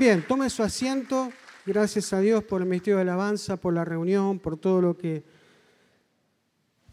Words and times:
Bien, 0.00 0.24
tome 0.26 0.48
su 0.48 0.62
asiento. 0.62 1.30
Gracias 1.66 2.14
a 2.14 2.20
Dios 2.20 2.42
por 2.42 2.62
el 2.62 2.66
ministerio 2.66 2.96
de 2.96 3.02
alabanza, 3.02 3.58
por 3.58 3.74
la 3.74 3.84
reunión, 3.84 4.38
por 4.38 4.56
todo 4.56 4.80
lo 4.80 4.96
que 4.96 5.22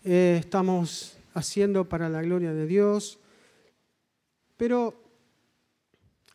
eh, 0.04 0.36
estamos 0.42 1.18
haciendo 1.34 1.88
para 1.88 2.10
la 2.10 2.22
gloria 2.22 2.52
de 2.52 2.68
Dios. 2.68 3.18
Pero 4.58 4.94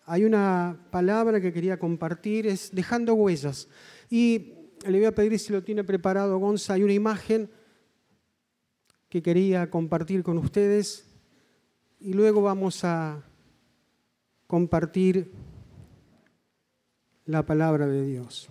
hay 0.06 0.24
una 0.24 0.78
palabra 0.90 1.42
que 1.42 1.52
quería 1.52 1.78
compartir, 1.78 2.46
es 2.46 2.74
dejando 2.74 3.12
huellas. 3.12 3.68
Y 4.08 4.54
le 4.86 4.96
voy 4.96 5.04
a 5.04 5.14
pedir 5.14 5.38
si 5.38 5.52
lo 5.52 5.62
tiene 5.62 5.84
preparado 5.84 6.38
Gonza, 6.38 6.72
hay 6.72 6.84
una 6.84 6.94
imagen 6.94 7.50
que 9.10 9.22
quería 9.22 9.68
compartir 9.68 10.22
con 10.22 10.38
ustedes 10.38 11.04
y 12.00 12.14
luego 12.14 12.40
vamos 12.40 12.82
a 12.82 13.22
compartir 14.46 15.51
la 17.24 17.44
palabra 17.44 17.86
de 17.86 18.04
Dios. 18.04 18.48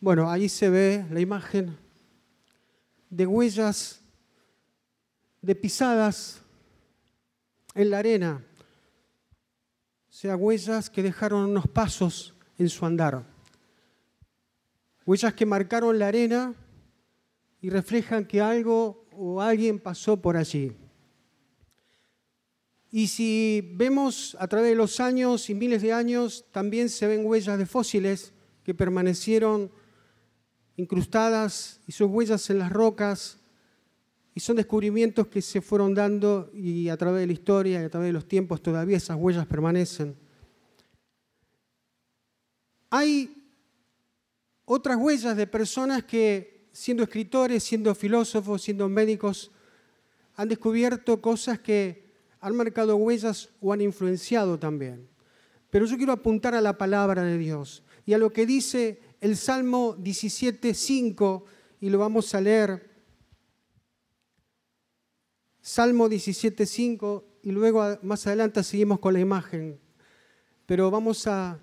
Bueno, 0.00 0.30
ahí 0.30 0.48
se 0.48 0.68
ve 0.68 1.06
la 1.10 1.20
imagen 1.20 1.76
de 3.10 3.26
huellas, 3.26 4.00
de 5.40 5.54
pisadas 5.54 6.42
en 7.74 7.90
la 7.90 7.98
arena, 7.98 8.44
o 10.08 10.12
sea, 10.12 10.36
huellas 10.36 10.90
que 10.90 11.02
dejaron 11.02 11.50
unos 11.50 11.66
pasos 11.66 12.34
en 12.58 12.68
su 12.68 12.86
andar, 12.86 13.24
huellas 15.04 15.34
que 15.34 15.46
marcaron 15.46 15.98
la 15.98 16.08
arena 16.08 16.54
y 17.60 17.70
reflejan 17.70 18.24
que 18.24 18.40
algo 18.40 19.06
o 19.10 19.40
alguien 19.40 19.78
pasó 19.78 20.20
por 20.20 20.36
allí. 20.36 20.76
Y 22.96 23.08
si 23.08 23.72
vemos 23.74 24.36
a 24.38 24.46
través 24.46 24.70
de 24.70 24.76
los 24.76 25.00
años 25.00 25.50
y 25.50 25.54
miles 25.56 25.82
de 25.82 25.92
años, 25.92 26.44
también 26.52 26.88
se 26.88 27.08
ven 27.08 27.26
huellas 27.26 27.58
de 27.58 27.66
fósiles 27.66 28.32
que 28.62 28.72
permanecieron 28.72 29.72
incrustadas 30.76 31.80
y 31.88 31.90
sus 31.90 32.08
huellas 32.08 32.48
en 32.50 32.60
las 32.60 32.70
rocas. 32.70 33.38
Y 34.32 34.38
son 34.38 34.54
descubrimientos 34.54 35.26
que 35.26 35.42
se 35.42 35.60
fueron 35.60 35.92
dando 35.92 36.52
y 36.54 36.88
a 36.88 36.96
través 36.96 37.22
de 37.22 37.26
la 37.26 37.32
historia 37.32 37.82
y 37.82 37.84
a 37.84 37.90
través 37.90 38.10
de 38.10 38.12
los 38.12 38.28
tiempos 38.28 38.62
todavía 38.62 38.98
esas 38.98 39.16
huellas 39.16 39.46
permanecen. 39.48 40.16
Hay 42.90 43.44
otras 44.66 44.98
huellas 44.98 45.36
de 45.36 45.48
personas 45.48 46.04
que, 46.04 46.68
siendo 46.70 47.02
escritores, 47.02 47.64
siendo 47.64 47.92
filósofos, 47.96 48.62
siendo 48.62 48.88
médicos, 48.88 49.50
han 50.36 50.48
descubierto 50.48 51.20
cosas 51.20 51.58
que 51.58 52.03
han 52.44 52.56
marcado 52.56 52.96
huellas 52.96 53.48
o 53.58 53.72
han 53.72 53.80
influenciado 53.80 54.58
también. 54.58 55.08
Pero 55.70 55.86
yo 55.86 55.96
quiero 55.96 56.12
apuntar 56.12 56.54
a 56.54 56.60
la 56.60 56.76
palabra 56.76 57.22
de 57.22 57.38
Dios 57.38 57.82
y 58.04 58.12
a 58.12 58.18
lo 58.18 58.34
que 58.34 58.44
dice 58.44 59.00
el 59.22 59.38
Salmo 59.38 59.96
17.5 59.96 61.44
y 61.80 61.88
lo 61.88 61.98
vamos 61.98 62.34
a 62.34 62.42
leer. 62.42 62.90
Salmo 65.62 66.06
17.5 66.06 67.24
y 67.44 67.50
luego 67.50 67.98
más 68.02 68.26
adelante 68.26 68.62
seguimos 68.62 68.98
con 68.98 69.14
la 69.14 69.20
imagen. 69.20 69.80
Pero 70.66 70.90
vamos 70.90 71.26
a 71.26 71.58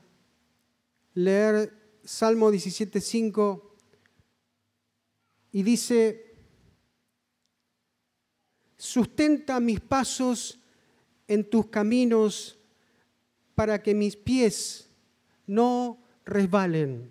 leer 1.13 1.99
Salmo 2.03 2.51
17.5 2.51 3.61
y 5.51 5.61
dice, 5.61 6.33
sustenta 8.77 9.59
mis 9.59 9.79
pasos 9.79 10.57
en 11.31 11.45
tus 11.45 11.67
caminos 11.67 12.59
para 13.55 13.81
que 13.81 13.93
mis 13.93 14.17
pies 14.17 14.89
no 15.47 15.97
resbalen. 16.25 17.09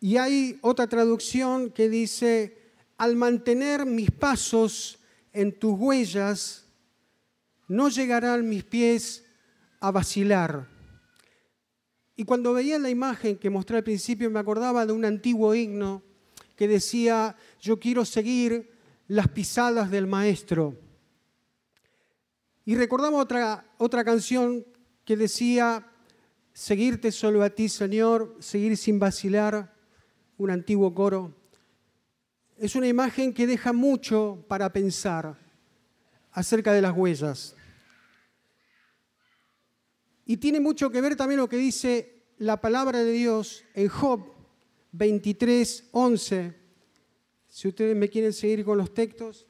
Y 0.00 0.16
hay 0.16 0.58
otra 0.60 0.88
traducción 0.88 1.70
que 1.70 1.88
dice, 1.88 2.72
al 2.96 3.14
mantener 3.14 3.86
mis 3.86 4.10
pasos 4.10 4.98
en 5.32 5.56
tus 5.56 5.78
huellas, 5.78 6.66
no 7.68 7.88
llegarán 7.88 8.48
mis 8.48 8.64
pies 8.64 9.24
a 9.78 9.92
vacilar. 9.92 10.66
Y 12.16 12.24
cuando 12.24 12.52
veía 12.52 12.80
la 12.80 12.90
imagen 12.90 13.38
que 13.38 13.50
mostré 13.50 13.76
al 13.76 13.84
principio, 13.84 14.28
me 14.30 14.40
acordaba 14.40 14.84
de 14.84 14.92
un 14.92 15.04
antiguo 15.04 15.54
himno 15.54 16.02
que 16.56 16.66
decía, 16.66 17.36
yo 17.60 17.78
quiero 17.78 18.04
seguir 18.04 18.72
las 19.06 19.28
pisadas 19.28 19.92
del 19.92 20.08
maestro. 20.08 20.89
Y 22.70 22.76
recordamos 22.76 23.20
otra, 23.20 23.68
otra 23.78 24.04
canción 24.04 24.64
que 25.04 25.16
decía, 25.16 25.90
seguirte 26.52 27.10
solo 27.10 27.42
a 27.42 27.50
ti, 27.50 27.68
Señor, 27.68 28.36
seguir 28.38 28.76
sin 28.76 29.00
vacilar, 29.00 29.74
un 30.38 30.52
antiguo 30.52 30.94
coro. 30.94 31.34
Es 32.56 32.76
una 32.76 32.86
imagen 32.86 33.34
que 33.34 33.48
deja 33.48 33.72
mucho 33.72 34.44
para 34.46 34.72
pensar 34.72 35.36
acerca 36.30 36.72
de 36.72 36.80
las 36.80 36.96
huellas. 36.96 37.56
Y 40.24 40.36
tiene 40.36 40.60
mucho 40.60 40.90
que 40.92 41.00
ver 41.00 41.16
también 41.16 41.40
lo 41.40 41.48
que 41.48 41.56
dice 41.56 42.22
la 42.38 42.60
palabra 42.60 43.00
de 43.00 43.10
Dios 43.10 43.64
en 43.74 43.88
Job 43.88 44.32
23, 44.92 45.88
11. 45.90 46.54
Si 47.48 47.66
ustedes 47.66 47.96
me 47.96 48.08
quieren 48.08 48.32
seguir 48.32 48.64
con 48.64 48.78
los 48.78 48.94
textos. 48.94 49.49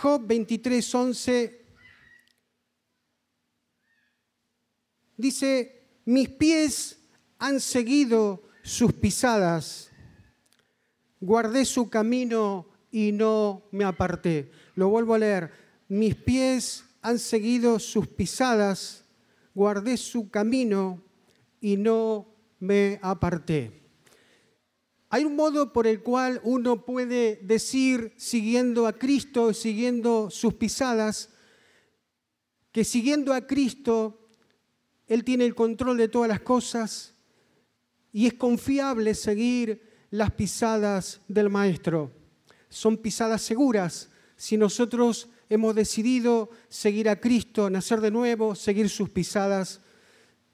Job 0.00 0.26
23, 0.26 0.94
11 0.94 1.60
dice, 5.18 6.00
mis 6.06 6.30
pies 6.30 6.98
han 7.38 7.60
seguido 7.60 8.42
sus 8.62 8.94
pisadas, 8.94 9.90
guardé 11.20 11.66
su 11.66 11.90
camino 11.90 12.66
y 12.90 13.12
no 13.12 13.64
me 13.72 13.84
aparté. 13.84 14.50
Lo 14.74 14.88
vuelvo 14.88 15.12
a 15.12 15.18
leer, 15.18 15.52
mis 15.86 16.14
pies 16.14 16.82
han 17.02 17.18
seguido 17.18 17.78
sus 17.78 18.08
pisadas, 18.08 19.04
guardé 19.54 19.98
su 19.98 20.30
camino 20.30 21.02
y 21.60 21.76
no 21.76 22.26
me 22.58 22.98
aparté. 23.02 23.79
Hay 25.12 25.24
un 25.24 25.34
modo 25.34 25.72
por 25.72 25.88
el 25.88 26.02
cual 26.02 26.40
uno 26.44 26.84
puede 26.84 27.40
decir, 27.42 28.14
siguiendo 28.16 28.86
a 28.86 28.92
Cristo, 28.92 29.52
siguiendo 29.52 30.30
sus 30.30 30.54
pisadas, 30.54 31.30
que 32.70 32.84
siguiendo 32.84 33.34
a 33.34 33.44
Cristo, 33.44 34.28
Él 35.08 35.24
tiene 35.24 35.46
el 35.46 35.56
control 35.56 35.96
de 35.96 36.06
todas 36.06 36.28
las 36.28 36.40
cosas 36.40 37.14
y 38.12 38.28
es 38.28 38.34
confiable 38.34 39.16
seguir 39.16 39.82
las 40.10 40.30
pisadas 40.30 41.20
del 41.26 41.50
Maestro. 41.50 42.12
Son 42.68 42.96
pisadas 42.96 43.42
seguras 43.42 44.10
si 44.36 44.56
nosotros 44.56 45.28
hemos 45.48 45.74
decidido 45.74 46.50
seguir 46.68 47.08
a 47.08 47.20
Cristo, 47.20 47.68
nacer 47.68 48.00
de 48.00 48.12
nuevo, 48.12 48.54
seguir 48.54 48.88
sus 48.88 49.10
pisadas. 49.10 49.80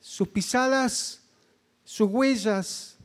Sus 0.01 0.29
pisadas, 0.29 1.23
sus 1.85 2.09
huellas, 2.09 2.96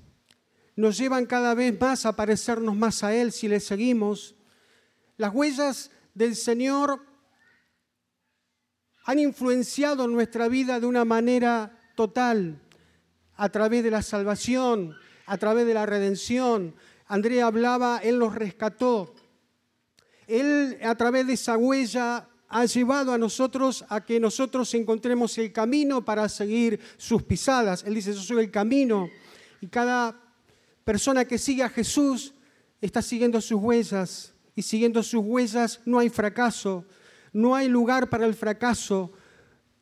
nos 0.75 0.97
llevan 0.97 1.25
cada 1.25 1.53
vez 1.53 1.79
más 1.79 2.05
a 2.05 2.15
parecernos 2.15 2.75
más 2.75 3.03
a 3.03 3.13
Él 3.13 3.31
si 3.31 3.47
le 3.47 3.59
seguimos. 3.59 4.35
Las 5.17 5.33
huellas 5.33 5.91
del 6.13 6.35
Señor 6.35 7.05
han 9.05 9.19
influenciado 9.19 10.07
nuestra 10.07 10.47
vida 10.47 10.79
de 10.79 10.85
una 10.85 11.05
manera 11.05 11.77
total, 11.95 12.61
a 13.35 13.49
través 13.49 13.83
de 13.83 13.91
la 13.91 14.01
salvación, 14.01 14.95
a 15.25 15.37
través 15.37 15.65
de 15.65 15.73
la 15.73 15.85
redención. 15.85 16.75
Andrea 17.07 17.47
hablaba, 17.47 17.99
Él 18.03 18.19
los 18.19 18.35
rescató. 18.35 19.13
Él 20.27 20.77
a 20.83 20.95
través 20.95 21.27
de 21.27 21.33
esa 21.33 21.57
huella 21.57 22.27
ha 22.47 22.65
llevado 22.65 23.13
a 23.13 23.17
nosotros 23.17 23.83
a 23.89 24.05
que 24.05 24.19
nosotros 24.19 24.73
encontremos 24.73 25.37
el 25.37 25.51
camino 25.51 26.03
para 26.05 26.29
seguir 26.29 26.79
sus 26.97 27.23
pisadas. 27.23 27.83
Él 27.83 27.95
dice, 27.95 28.13
yo 28.13 28.21
soy 28.21 28.43
el 28.43 28.51
camino. 28.51 29.09
Y 29.61 29.67
cada 29.67 30.15
persona 30.83 31.25
que 31.25 31.37
sigue 31.37 31.63
a 31.63 31.69
Jesús 31.69 32.33
está 32.81 33.01
siguiendo 33.01 33.39
sus 33.41 33.61
huellas 33.61 34.33
y 34.55 34.61
siguiendo 34.61 35.03
sus 35.03 35.21
huellas 35.23 35.81
no 35.85 35.99
hay 35.99 36.09
fracaso, 36.09 36.85
no 37.31 37.55
hay 37.55 37.67
lugar 37.67 38.09
para 38.09 38.25
el 38.25 38.33
fracaso, 38.33 39.11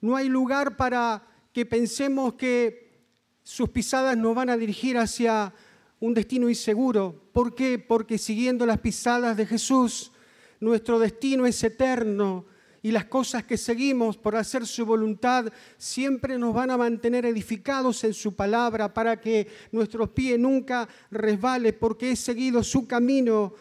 no 0.01 0.15
hay 0.15 0.29
lugar 0.29 0.77
para 0.77 1.23
que 1.53 1.65
pensemos 1.65 2.33
que 2.33 3.03
sus 3.43 3.69
pisadas 3.69 4.17
nos 4.17 4.35
van 4.35 4.49
a 4.49 4.57
dirigir 4.57 4.97
hacia 4.97 5.53
un 5.99 6.13
destino 6.13 6.49
inseguro. 6.49 7.29
¿Por 7.33 7.55
qué? 7.55 7.79
Porque 7.79 8.17
siguiendo 8.17 8.65
las 8.65 8.79
pisadas 8.79 9.35
de 9.35 9.45
Jesús, 9.45 10.11
nuestro 10.59 10.99
destino 10.99 11.45
es 11.45 11.63
eterno 11.63 12.45
y 12.81 12.91
las 12.91 13.05
cosas 13.05 13.43
que 13.43 13.57
seguimos 13.57 14.17
por 14.17 14.35
hacer 14.35 14.65
su 14.65 14.85
voluntad 14.85 15.51
siempre 15.77 16.37
nos 16.37 16.53
van 16.53 16.71
a 16.71 16.77
mantener 16.77 17.25
edificados 17.25 18.03
en 18.03 18.13
su 18.13 18.35
palabra 18.35 18.93
para 18.93 19.19
que 19.19 19.47
nuestros 19.71 20.09
pies 20.09 20.39
nunca 20.39 20.87
resbale 21.11 21.73
porque 21.73 22.11
he 22.11 22.15
seguido 22.15 22.63
su 22.63 22.87
camino 22.87 23.53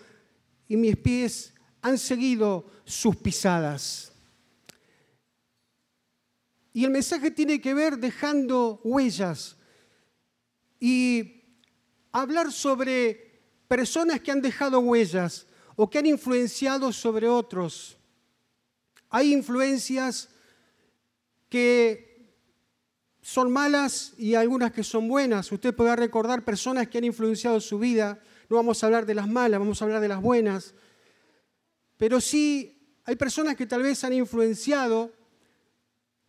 y 0.68 0.76
mis 0.76 0.96
pies 0.96 1.52
han 1.82 1.98
seguido 1.98 2.70
sus 2.84 3.16
pisadas. 3.16 4.12
Y 6.72 6.84
el 6.84 6.90
mensaje 6.90 7.30
tiene 7.30 7.60
que 7.60 7.74
ver 7.74 7.98
dejando 7.98 8.80
huellas 8.84 9.56
y 10.78 11.42
hablar 12.12 12.52
sobre 12.52 13.42
personas 13.66 14.20
que 14.20 14.30
han 14.30 14.40
dejado 14.40 14.78
huellas 14.78 15.46
o 15.74 15.90
que 15.90 15.98
han 15.98 16.06
influenciado 16.06 16.92
sobre 16.92 17.28
otros. 17.28 17.97
Hay 19.10 19.32
influencias 19.32 20.28
que 21.48 22.08
son 23.22 23.52
malas 23.52 24.14
y 24.18 24.34
algunas 24.34 24.72
que 24.72 24.84
son 24.84 25.08
buenas. 25.08 25.50
Usted 25.52 25.74
podrá 25.74 25.96
recordar 25.96 26.44
personas 26.44 26.88
que 26.88 26.98
han 26.98 27.04
influenciado 27.04 27.60
su 27.60 27.78
vida. 27.78 28.18
No 28.48 28.56
vamos 28.56 28.82
a 28.82 28.86
hablar 28.86 29.06
de 29.06 29.14
las 29.14 29.28
malas, 29.28 29.60
vamos 29.60 29.80
a 29.80 29.84
hablar 29.84 30.00
de 30.00 30.08
las 30.08 30.20
buenas. 30.20 30.74
Pero 31.96 32.20
sí 32.20 33.00
hay 33.04 33.16
personas 33.16 33.56
que 33.56 33.66
tal 33.66 33.82
vez 33.82 34.02
han 34.04 34.12
influenciado 34.12 35.12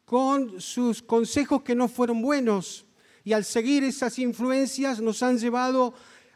con 0.06 0.60
sus 0.60 1.02
consejos 1.02 1.62
que 1.62 1.76
no 1.76 1.88
fueron 1.88 2.22
buenos 2.22 2.86
y 3.24 3.34
al 3.34 3.46
seguir 3.46 3.84
esas 3.84 4.18
influencias 4.18 5.00
nos 5.00 5.22
han 5.22 5.38
llevado 5.38 5.94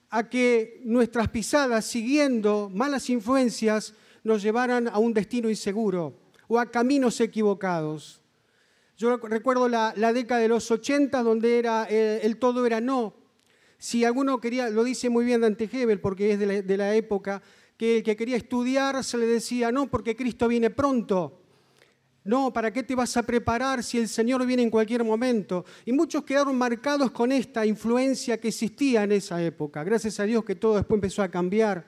a 0.10 0.30
que 0.30 0.80
nuestras 0.86 1.30
pisadas, 1.30 1.86
siguiendo 1.86 2.70
malas 2.72 3.10
influencias, 3.10 3.96
nos 4.24 4.44
llevaran 4.44 4.88
a 4.88 5.00
un 5.00 5.14
destino 5.14 5.50
inseguro 5.50 6.23
a 6.60 6.72
caminos 6.72 7.20
equivocados. 7.22 8.22
Yo 8.98 9.18
recuerdo 9.18 9.68
la, 9.68 9.94
década 10.14 10.42
de 10.42 10.48
los 10.48 10.70
80 10.70 11.24
donde 11.24 11.60
era, 11.60 11.88
eh, 11.90 12.22
el, 12.24 12.38
todo 12.38 12.66
era 12.66 12.80
no. 12.80 13.16
Si 13.78 14.06
alguno 14.06 14.40
quería, 14.40 14.70
lo 14.70 14.84
dice 14.84 15.10
muy 15.10 15.26
bien 15.26 15.42
Dante 15.42 15.70
Hebel 15.72 16.00
porque 16.00 16.34
es 16.34 16.40
de 16.40 16.46
la, 16.46 16.62
de 16.62 16.78
la 16.78 16.96
época, 16.96 17.42
que 17.78 17.98
el 17.98 18.04
que 18.04 18.16
quería 18.16 18.38
estudiar 18.38 19.04
se 19.04 19.18
le 19.18 19.26
decía 19.26 19.72
no 19.72 19.90
porque 19.90 20.16
Cristo 20.16 20.48
viene 20.48 20.70
pronto. 20.70 21.40
No, 22.26 22.54
¿para 22.54 22.72
qué 22.72 22.84
te 22.84 22.96
vas 22.96 23.18
a 23.18 23.24
preparar 23.24 23.84
si 23.84 23.98
el 23.98 24.08
Señor 24.08 24.46
viene 24.46 24.64
en 24.64 24.70
cualquier 24.70 25.04
momento? 25.04 25.66
Y 25.86 25.92
muchos 25.92 26.24
quedaron 26.24 26.58
marcados 26.58 27.12
con 27.12 27.34
esta 27.34 27.66
influencia 27.66 28.40
que 28.40 28.48
existía 28.48 29.04
en 29.04 29.12
esa 29.12 29.44
época. 29.44 29.84
Gracias 29.84 30.22
a 30.22 30.24
Dios 30.24 30.46
que 30.46 30.56
todo 30.56 30.76
después 30.76 30.98
empezó 30.98 31.22
a 31.22 31.28
cambiar. 31.28 31.86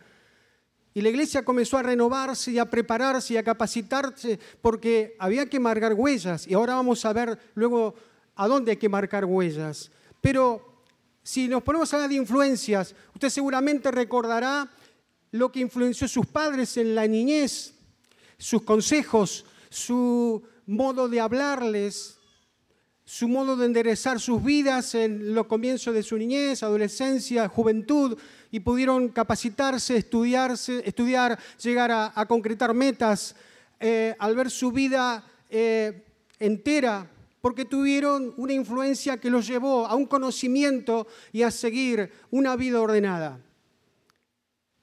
Y 0.95 1.01
la 1.01 1.09
iglesia 1.09 1.44
comenzó 1.44 1.77
a 1.77 1.83
renovarse 1.83 2.51
y 2.51 2.57
a 2.57 2.69
prepararse 2.69 3.33
y 3.33 3.38
a 3.38 3.44
capacitarse 3.44 4.39
porque 4.62 5.13
había 5.19 5.45
que 5.45 5.59
marcar 5.59 5.94
huellas. 5.94 6.47
Y 6.47 6.53
ahora 6.53 6.75
vamos 6.75 7.03
a 7.03 7.12
ver 7.12 7.38
luego 7.53 7.94
a 8.33 8.47
dónde 8.47 8.71
hay 8.71 8.77
que 8.77 8.88
marcar 8.88 9.25
huellas. 9.25 9.92
Pero 10.21 10.83
si 11.21 11.50
nos 11.50 11.63
ponemos 11.63 11.92
a 11.92 11.97
hablar 11.97 12.09
de 12.09 12.15
influencias, 12.15 12.95
usted 13.13 13.27
seguramente 13.27 13.92
recordará 13.92 14.71
lo 15.31 15.51
que 15.51 15.59
influenció 15.59 16.07
sus 16.07 16.27
padres 16.27 16.77
en 16.77 16.95
la 16.95 17.06
niñez, 17.06 17.74
sus 18.38 18.62
consejos, 18.62 19.45
su 19.69 20.44
modo 20.65 21.09
de 21.09 21.19
hablarles, 21.19 22.14
su 23.06 23.28
modo 23.28 23.56
de 23.56 23.68
enderezar 23.68 24.19
sus 24.19 24.44
vidas 24.44 24.96
en 24.96 25.36
los 25.36 25.46
comienzos 25.46 25.94
de 25.94 26.02
su 26.02 26.18
niñez, 26.18 26.63
adolescencia, 26.63 27.48
juventud, 27.48 28.18
y 28.50 28.60
pudieron 28.60 29.10
capacitarse, 29.10 29.98
estudiarse, 29.98 30.81
estudiar, 30.86 31.38
llegar 31.62 31.92
a, 31.92 32.25
concretar 32.25 32.74
metas, 32.74 33.36
eh, 33.80 34.16
al 34.18 34.36
ver 34.36 34.50
su 34.50 34.72
vida 34.72 35.24
eh, 35.50 36.04
entera, 36.40 37.07
porque 37.42 37.66
tuvieron 37.66 38.34
una 38.38 38.54
influencia 38.54 39.18
que 39.18 39.30
los 39.30 39.46
llevó 39.46 39.86
a 39.86 39.94
un 39.94 40.07
conocimiento 40.07 41.06
y 41.31 41.44
a 41.44 41.52
seguir 41.52 42.12
una 42.31 42.56
vida 42.56 42.81
ordenada. 42.81 43.40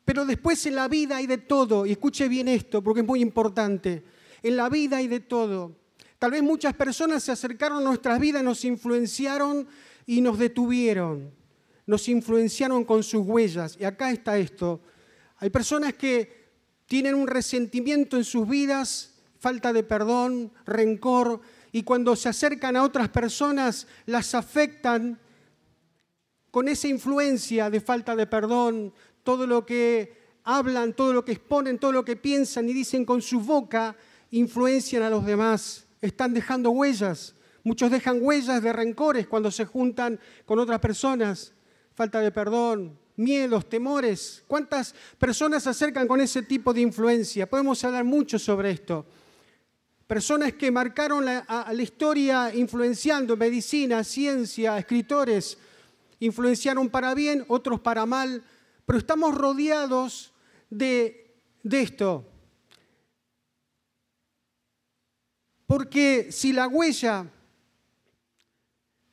Pero 0.05 0.25
después 0.25 0.65
en 0.67 0.77
la 0.77 0.87
vida 0.87 1.17
hay 1.17 1.27
de 1.27 1.39
todo, 1.39 1.87
y 1.87 1.93
escuche 1.93 2.29
bien 2.29 2.47
esto 2.47 2.83
porque 2.83 3.01
es 3.01 3.07
muy 3.07 3.21
importante. 3.21 4.05
En 4.45 4.57
la 4.57 4.69
vida 4.69 4.99
hay 4.99 5.09
de 5.09 5.21
todo. 5.21 5.81
Tal 6.23 6.31
vez 6.31 6.43
muchas 6.45 6.73
personas 6.75 7.25
se 7.25 7.33
acercaron 7.33 7.79
a 7.79 7.81
nuestras 7.81 8.21
vidas, 8.21 8.45
nos 8.45 8.65
influenciaron 8.65 9.67
y 10.07 10.21
nos 10.21 10.39
detuvieron. 10.39 11.35
Nos 11.85 12.09
influenciaron 12.09 12.85
con 12.85 13.03
sus 13.03 13.27
huellas. 13.27 13.77
Y 13.81 13.83
acá 13.83 14.13
está 14.13 14.39
esto. 14.39 14.81
Hay 15.39 15.51
personas 15.51 15.95
que 15.95 16.53
tienen 16.87 17.17
un 17.17 17.27
resentimiento 17.27 18.17
en 18.17 18.23
sus 18.23 18.49
vidas, 18.49 19.15
falta 19.41 19.73
de 19.73 19.83
perdón, 19.83 20.53
rencor, 20.65 21.41
y 21.73 21.83
cuando 21.83 22.15
se 22.15 22.29
acercan 22.29 22.77
a 22.77 22.85
otras 22.85 23.09
personas 23.09 23.89
las 24.07 24.37
afectan 24.37 25.19
con 26.53 26.69
esa 26.69 26.87
influencia 26.87 27.69
de 27.69 27.81
falta 27.81 28.15
de 28.15 28.29
perdón, 28.29 28.95
todo 29.25 29.45
lo 29.45 29.67
que 29.67 30.37
hablan, 30.45 30.93
todo 30.93 31.15
lo 31.15 31.25
que 31.25 31.33
exponen, 31.33 31.81
todo 31.81 31.91
lo 31.91 32.05
que 32.05 32.15
piensan 32.15 32.69
y 32.69 32.73
dicen 32.73 33.05
con 33.05 33.21
su 33.21 33.41
boca, 33.41 33.97
influencian 34.31 35.03
a 35.03 35.11
los 35.11 35.27
demás, 35.27 35.89
están 36.02 36.34
dejando 36.34 36.70
huellas. 36.70 37.34
Muchos 37.64 37.90
dejan 37.90 38.19
huellas 38.20 38.62
de 38.62 38.72
rencores 38.72 39.26
cuando 39.26 39.50
se 39.50 39.64
juntan 39.64 40.19
con 40.44 40.58
otras 40.58 40.81
personas, 40.81 41.54
falta 41.94 42.20
de 42.20 42.32
perdón, 42.32 42.99
miedos, 43.16 43.69
temores. 43.69 44.43
¿Cuántas 44.46 44.94
personas 45.16 45.62
se 45.62 45.70
acercan 45.70 46.08
con 46.08 46.20
ese 46.20 46.43
tipo 46.43 46.75
de 46.75 46.81
influencia? 46.81 47.49
Podemos 47.49 47.82
hablar 47.84 48.04
mucho 48.04 48.38
sobre 48.38 48.72
esto. 48.72 49.06
Personas 50.06 50.52
que 50.54 50.70
marcaron 50.70 51.25
la, 51.25 51.72
historia 51.81 52.54
influenciando 52.54 53.37
medicina, 53.37 54.04
ciencia, 54.04 54.76
escritores, 54.76 55.56
influenciaron 56.19 56.90
para 56.90 57.14
bien, 57.14 57.44
otros 57.49 57.81
para 57.81 58.04
mal, 58.04 58.43
pero 58.84 58.99
estamos 58.99 59.34
rodeados 59.34 60.32
de, 60.69 61.34
de 61.62 61.81
esto. 61.81 62.31
Porque 65.73 66.29
si 66.31 66.53
la 66.53 66.69
huella 66.69 67.27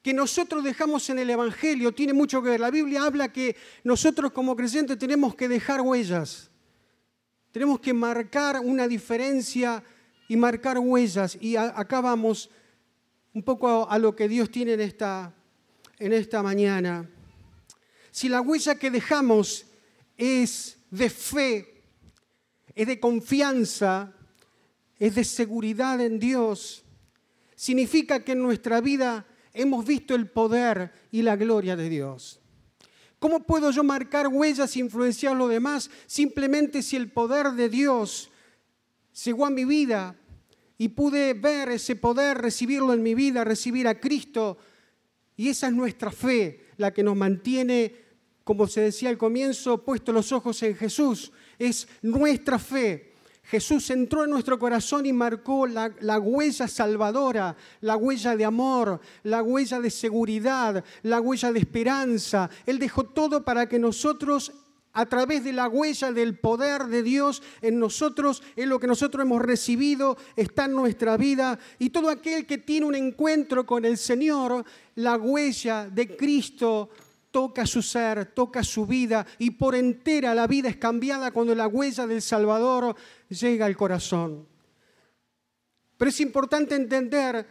que 0.02 0.14
nosotros 0.14 0.62
dejamos 0.62 1.10
en 1.10 1.20
el 1.20 1.30
Evangelio 1.30 1.94
tiene 1.94 2.12
mucho 2.12 2.44
que 2.44 2.50
ver, 2.50 2.60
la 2.60 2.70
Biblia 2.70 3.06
habla 3.06 3.32
que 3.32 3.56
nosotros 3.86 4.34
como 4.34 4.58
creyentes 4.58 5.00
tenemos 5.00 5.36
que 5.36 5.48
dejar 5.48 5.80
huellas, 5.80 6.52
tenemos 7.54 7.80
que 7.80 7.94
marcar 7.94 8.60
una 8.60 8.90
diferencia 8.90 9.82
y 10.28 10.36
marcar 10.36 10.78
huellas. 10.80 11.38
Y 11.40 11.56
acá 11.56 12.02
vamos 12.02 12.50
un 13.34 13.42
poco 13.42 13.90
a, 13.90 13.98
lo 13.98 14.14
que 14.14 14.28
Dios 14.28 14.52
tiene 14.52 14.74
en 14.74 14.82
esta, 14.82 15.34
en 15.98 16.12
esta 16.12 16.44
mañana. 16.44 17.10
Si 18.12 18.28
la 18.28 18.42
huella 18.42 18.76
que 18.76 18.92
dejamos 18.92 19.66
es 20.18 20.78
de 20.92 21.10
fe, 21.10 21.84
es 22.76 22.86
de 22.86 23.00
confianza, 23.00 24.14
es 25.00 25.16
de 25.16 25.24
seguridad 25.24 26.02
en 26.02 26.20
Dios. 26.20 26.84
Significa 27.56 28.24
que 28.24 28.34
en 28.34 28.42
nuestra 28.42 28.82
vida 28.82 29.26
hemos 29.54 29.86
visto 29.86 30.14
el 30.14 30.30
poder 30.30 30.92
y 31.12 31.22
la 31.22 31.36
gloria 31.38 31.76
de 31.76 31.90
Dios. 31.90 32.42
¿Cómo 33.18 33.44
puedo 33.44 33.72
yo 33.72 33.84
marcar 33.84 34.28
huellas 34.28 34.76
e 34.76 34.80
influenciar 34.80 35.34
a 35.34 35.38
los 35.38 35.50
demás? 35.50 35.90
Simplemente 36.06 36.82
si 36.82 36.96
el 36.96 37.12
poder 37.12 37.52
de 37.52 37.70
Dios 37.70 38.30
llegó 39.26 39.46
a 39.46 39.50
mi 39.50 39.66
vida 39.66 40.16
y 40.78 40.90
pude 40.90 41.34
ver 41.34 41.70
ese 41.70 41.96
poder, 41.98 42.38
recibirlo 42.38 42.94
en 42.94 43.04
mi 43.04 43.16
vida, 43.16 43.44
recibir 43.44 43.88
a 43.88 44.00
Cristo. 44.00 44.58
Y 45.36 45.50
esa 45.50 45.68
es 45.68 45.74
nuestra 45.74 46.12
fe, 46.12 46.68
la 46.78 46.94
que 46.94 47.04
nos 47.04 47.18
mantiene, 47.18 47.94
como 48.46 48.68
se 48.68 48.82
decía 48.82 49.10
al 49.10 49.18
comienzo, 49.18 49.84
puesto 49.84 50.14
los 50.14 50.32
ojos 50.32 50.64
en 50.64 50.76
Jesús. 50.76 51.34
Es 51.58 51.90
nuestra 52.02 52.58
fe 52.58 53.09
Jesús 53.50 53.90
entró 53.90 54.26
en 54.26 54.30
nuestro 54.30 54.60
corazón 54.60 55.08
y 55.08 55.14
marcó 55.14 55.66
la, 55.66 56.20
huella 56.20 56.68
salvadora, 56.68 57.56
la 57.82 57.98
huella 57.98 58.36
de 58.36 58.46
amor, 58.46 59.02
la 59.24 59.42
huella 59.42 59.80
de 59.80 59.90
seguridad, 59.90 60.84
la 61.02 61.20
huella 61.20 61.52
de 61.52 61.58
esperanza. 61.58 62.48
Él 62.68 62.78
dejó 62.78 63.06
todo 63.06 63.44
para 63.44 63.68
que 63.68 63.80
nosotros 63.80 64.52
a 64.94 65.08
través 65.08 65.44
de 65.44 65.54
la 65.54 65.68
huella 65.68 66.12
del 66.12 66.38
poder 66.38 66.86
de 66.86 67.02
Dios 67.02 67.42
en 67.62 67.80
nosotros, 67.80 68.44
en 68.56 68.70
lo 68.70 68.80
que 68.80 68.86
nosotros 68.86 69.24
hemos 69.24 69.42
recibido, 69.42 70.16
está 70.36 70.66
en 70.66 70.74
nuestra 70.74 71.18
vida. 71.18 71.58
Y 71.80 71.90
todo 71.90 72.10
aquel 72.10 72.46
que 72.46 72.60
tiene 72.60 72.86
un 72.86 72.96
encuentro 72.96 73.66
con 73.66 73.84
el 73.84 73.98
Señor, 73.98 74.64
la 74.94 75.18
huella 75.18 75.90
de 75.90 76.16
Cristo 76.16 76.92
toca 77.32 77.66
su 77.66 77.82
ser, 77.82 78.26
toca 78.34 78.64
su 78.64 78.86
vida 78.86 79.26
y 79.38 79.52
por 79.52 79.76
entera 79.76 80.34
la 80.34 80.48
vida 80.48 80.70
es 80.70 80.78
cambiada 80.78 81.32
cuando 81.32 81.54
la 81.56 81.68
huella 81.68 82.08
del 82.08 82.22
Salvador 82.22 82.96
llega 83.30 83.66
al 83.66 83.78
corazón. 83.78 84.48
Pero 85.98 86.10
es 86.10 86.20
importante 86.22 86.76
entender 86.76 87.46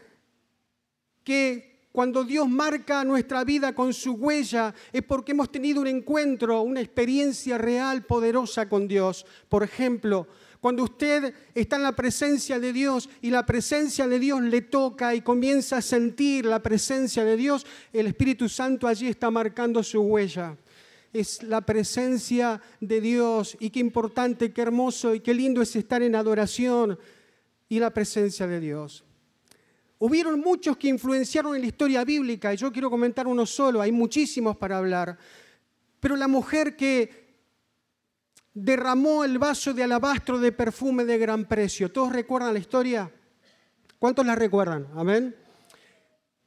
que 1.23 1.89
cuando 1.93 2.25
Dios 2.25 2.49
marca 2.49 3.05
nuestra 3.05 3.45
vida 3.45 3.75
con 3.75 3.93
su 3.93 4.13
huella 4.13 4.75
es 4.93 5.03
porque 5.03 5.33
hemos 5.33 5.51
tenido 5.51 5.81
un 5.81 5.87
encuentro, 5.87 6.63
una 6.63 6.81
experiencia 6.81 7.59
real, 7.59 8.05
poderosa 8.05 8.69
con 8.69 8.87
Dios. 8.87 9.27
Por 9.49 9.63
ejemplo, 9.63 10.29
Cuando 10.61 10.83
usted 10.83 11.33
está 11.55 11.77
en 11.77 11.85
la 11.85 11.95
presencia 11.95 12.59
de 12.59 12.73
Dios 12.73 13.09
y 13.23 13.31
la 13.31 13.47
presencia 13.47 14.09
de 14.09 14.19
Dios 14.19 14.43
le 14.43 14.63
toca 14.63 15.15
y 15.15 15.21
comienza 15.21 15.77
a 15.77 15.83
sentir 15.83 16.47
la 16.47 16.61
presencia 16.61 17.25
de 17.25 17.37
Dios, 17.37 17.65
el 17.93 18.09
Espíritu 18.09 18.49
Santo 18.49 18.89
allí 18.89 19.07
está 19.07 19.31
marcando 19.31 19.83
su 19.83 20.01
huella. 20.01 20.57
Es 21.13 21.43
la 21.45 21.61
presencia 21.61 22.61
de 22.81 23.01
Dios 23.01 23.57
y 23.61 23.71
qué 23.71 23.79
importante, 23.79 24.53
qué 24.53 24.63
hermoso 24.63 25.15
y 25.15 25.21
qué 25.21 25.33
lindo 25.33 25.63
es 25.63 25.75
estar 25.77 26.03
en 26.03 26.17
adoración 26.17 26.99
y 27.69 27.79
la 27.79 27.91
presencia 27.91 28.47
de 28.47 28.59
Dios. 28.59 29.05
Hubieron 30.01 30.41
muchos 30.41 30.77
que 30.77 30.89
influenciaron 30.89 31.55
en 31.55 31.63
la 31.63 31.69
historia 31.69 32.05
bíblica 32.05 32.53
y 32.53 32.57
yo 32.57 32.73
quiero 32.73 32.91
comentar 32.91 33.27
uno 33.27 33.47
solo, 33.47 33.81
hay 33.81 33.93
muchísimos 33.93 34.57
para 34.57 34.79
hablar. 34.79 35.17
Pero 36.01 36.17
la 36.17 36.29
mujer 36.29 36.77
que 36.77 37.28
derramó 38.65 39.25
el 39.25 39.39
vaso 39.39 39.73
de 39.73 39.85
alabastro 39.85 40.39
de 40.39 40.53
perfume 40.53 41.05
de 41.05 41.19
gran 41.19 41.45
precio. 41.47 41.91
¿Todos 41.91 42.13
recuerdan 42.13 42.53
la 42.53 42.59
historia? 42.59 43.11
¿Cuántos 43.99 44.27
la 44.27 44.35
recuerdan? 44.35 44.89
Amén. 44.95 45.35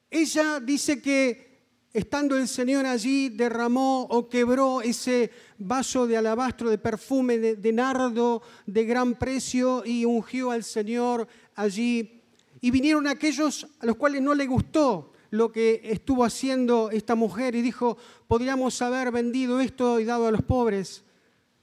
Ella 0.10 0.60
dice 0.60 1.02
que 1.02 1.52
estando 1.94 2.38
el 2.38 2.48
Señor 2.48 2.86
allí 2.86 3.30
derramó 3.30 4.04
o 4.04 4.28
quebró 4.28 4.82
ese 4.82 5.32
vaso 5.58 6.08
de 6.08 6.18
alabastro 6.18 6.70
de 6.70 6.78
perfume 6.78 7.38
de, 7.38 7.74
nardo 7.74 8.42
de 8.66 8.86
gran 8.86 9.16
precio 9.16 9.84
y 9.86 10.06
ungió 10.06 10.52
al 10.52 10.64
Señor 10.64 11.28
allí. 11.56 12.22
Y 12.60 12.72
vinieron 12.72 13.08
aquellos 13.08 13.68
a 13.80 13.86
los 13.86 13.96
cuales 13.96 14.22
no 14.22 14.34
le 14.34 14.46
gustó 14.48 15.14
lo 15.30 15.52
que 15.52 15.82
estuvo 15.86 16.26
haciendo 16.26 16.90
esta 16.92 17.16
mujer 17.16 17.56
y 17.56 17.62
dijo, 17.62 17.98
podríamos 18.28 18.82
haber 18.82 19.12
vendido 19.12 19.62
esto 19.62 20.00
y 20.00 20.06
dado 20.06 20.28
a 20.28 20.32
los 20.32 20.42
pobres. 20.42 21.04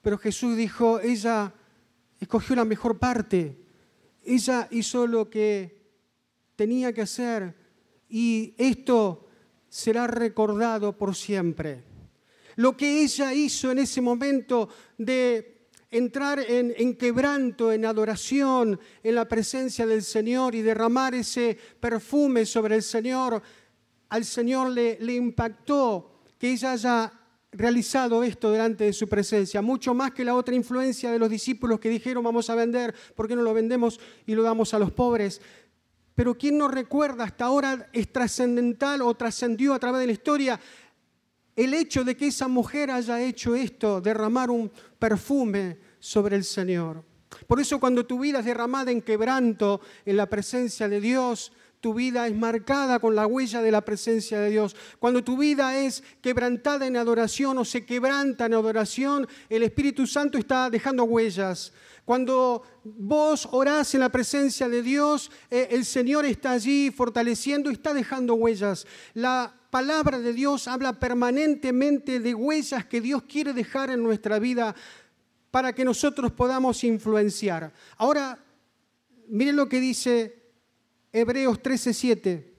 Pero 0.02 0.18
Jesús 0.18 0.56
dijo, 0.56 1.00
ella 1.00 1.52
escogió 2.20 2.56
la 2.56 2.64
mejor 2.64 2.98
parte, 2.98 3.56
ella 4.24 4.68
hizo 4.70 5.06
lo 5.06 5.28
que 5.28 5.78
tenía 6.56 6.92
que 6.92 7.02
hacer 7.02 7.54
y 8.08 8.54
esto 8.58 9.26
será 9.68 10.06
recordado 10.06 10.96
por 10.96 11.14
siempre. 11.14 11.84
Lo 12.56 12.76
que 12.76 13.02
ella 13.02 13.32
hizo 13.32 13.70
en 13.70 13.78
ese 13.78 14.00
momento 14.00 14.68
de 14.96 15.68
entrar 15.90 16.40
en, 16.40 16.96
quebranto, 16.96 17.72
en 17.72 17.84
adoración, 17.84 18.78
en 19.02 19.14
la 19.14 19.26
presencia 19.26 19.86
del 19.86 20.02
Señor 20.02 20.54
y 20.54 20.62
derramar 20.62 21.14
ese 21.14 21.56
perfume 21.80 22.44
sobre 22.44 22.76
el 22.76 22.82
Señor, 22.82 23.40
al 24.08 24.24
Señor 24.24 24.70
le, 24.70 24.98
le 25.00 25.14
impactó 25.14 26.22
que 26.38 26.50
ella 26.50 26.72
haya 26.72 27.17
realizado 27.58 28.22
esto 28.22 28.52
delante 28.52 28.84
de 28.84 28.92
su 28.92 29.08
presencia, 29.08 29.60
mucho 29.60 29.92
más 29.92 30.12
que 30.12 30.24
la 30.24 30.36
otra 30.36 30.54
influencia 30.54 31.10
de 31.10 31.18
los 31.18 31.28
discípulos 31.28 31.80
que 31.80 31.88
dijeron 31.88 32.22
vamos 32.22 32.48
a 32.50 32.54
vender, 32.54 32.94
¿por 33.16 33.26
qué 33.26 33.34
no 33.34 33.42
lo 33.42 33.52
vendemos 33.52 33.98
y 34.26 34.36
lo 34.36 34.44
damos 34.44 34.74
a 34.74 34.78
los 34.78 34.92
pobres? 34.92 35.42
Pero 36.14 36.38
¿quién 36.38 36.56
no 36.56 36.68
recuerda 36.68 37.24
hasta 37.24 37.46
ahora 37.46 37.88
es 37.92 38.12
trascendental 38.12 39.02
o 39.02 39.12
trascendió 39.14 39.74
a 39.74 39.80
través 39.80 40.00
de 40.00 40.06
la 40.06 40.12
historia 40.12 40.60
el 41.56 41.74
hecho 41.74 42.04
de 42.04 42.16
que 42.16 42.28
esa 42.28 42.46
mujer 42.46 42.92
haya 42.92 43.20
hecho 43.20 43.56
esto, 43.56 44.00
derramar 44.00 44.50
un 44.50 44.70
perfume 44.96 45.78
sobre 45.98 46.36
el 46.36 46.44
Señor? 46.44 47.02
Por 47.48 47.58
eso 47.58 47.80
cuando 47.80 48.06
tu 48.06 48.20
vida 48.20 48.38
es 48.38 48.44
derramada 48.44 48.92
en 48.92 49.02
quebranto 49.02 49.80
en 50.04 50.16
la 50.16 50.26
presencia 50.26 50.88
de 50.88 51.00
Dios, 51.00 51.50
tu 51.80 51.94
vida 51.94 52.26
es 52.26 52.36
marcada 52.36 52.98
con 52.98 53.14
la 53.14 53.26
huella 53.26 53.62
de 53.62 53.70
la 53.70 53.82
presencia 53.82 54.40
de 54.40 54.50
Dios. 54.50 54.74
Cuando 54.98 55.22
tu 55.22 55.36
vida 55.36 55.78
es 55.78 56.02
quebrantada 56.20 56.86
en 56.86 56.96
adoración 56.96 57.58
o 57.58 57.64
se 57.64 57.84
quebranta 57.86 58.46
en 58.46 58.54
adoración, 58.54 59.28
el 59.48 59.62
Espíritu 59.62 60.06
Santo 60.06 60.38
está 60.38 60.70
dejando 60.70 61.04
huellas. 61.04 61.72
Cuando 62.04 62.62
vos 62.84 63.46
orás 63.52 63.94
en 63.94 64.00
la 64.00 64.08
presencia 64.08 64.68
de 64.68 64.82
Dios, 64.82 65.30
eh, 65.50 65.68
el 65.70 65.84
Señor 65.84 66.24
está 66.24 66.52
allí 66.52 66.90
fortaleciendo 66.90 67.70
y 67.70 67.74
está 67.74 67.92
dejando 67.92 68.34
huellas. 68.34 68.86
La 69.14 69.54
palabra 69.70 70.18
de 70.18 70.32
Dios 70.32 70.66
habla 70.68 70.98
permanentemente 70.98 72.18
de 72.18 72.34
huellas 72.34 72.86
que 72.86 73.00
Dios 73.00 73.24
quiere 73.24 73.52
dejar 73.52 73.90
en 73.90 74.02
nuestra 74.02 74.38
vida 74.38 74.74
para 75.50 75.74
que 75.74 75.84
nosotros 75.84 76.32
podamos 76.32 76.82
influenciar. 76.82 77.72
Ahora, 77.96 78.38
miren 79.28 79.56
lo 79.56 79.68
que 79.68 79.80
dice 79.80 80.37
Hebreos 81.20 81.60
13:7. 81.60 82.54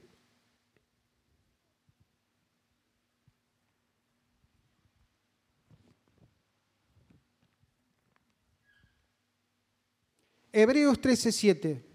Hebreos 10.52 11.00
13:7. 11.00 11.86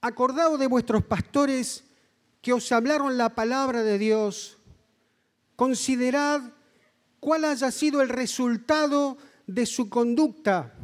Acordaos 0.00 0.58
de 0.58 0.66
vuestros 0.66 1.04
pastores 1.04 1.84
que 2.40 2.54
os 2.54 2.72
hablaron 2.72 3.18
la 3.18 3.34
palabra 3.34 3.82
de 3.82 3.98
Dios. 3.98 4.56
Considerad 5.54 6.40
cuál 7.20 7.44
haya 7.44 7.70
sido 7.70 8.00
el 8.00 8.08
resultado 8.08 9.18
de 9.46 9.66
su 9.66 9.90
conducta 9.90 10.74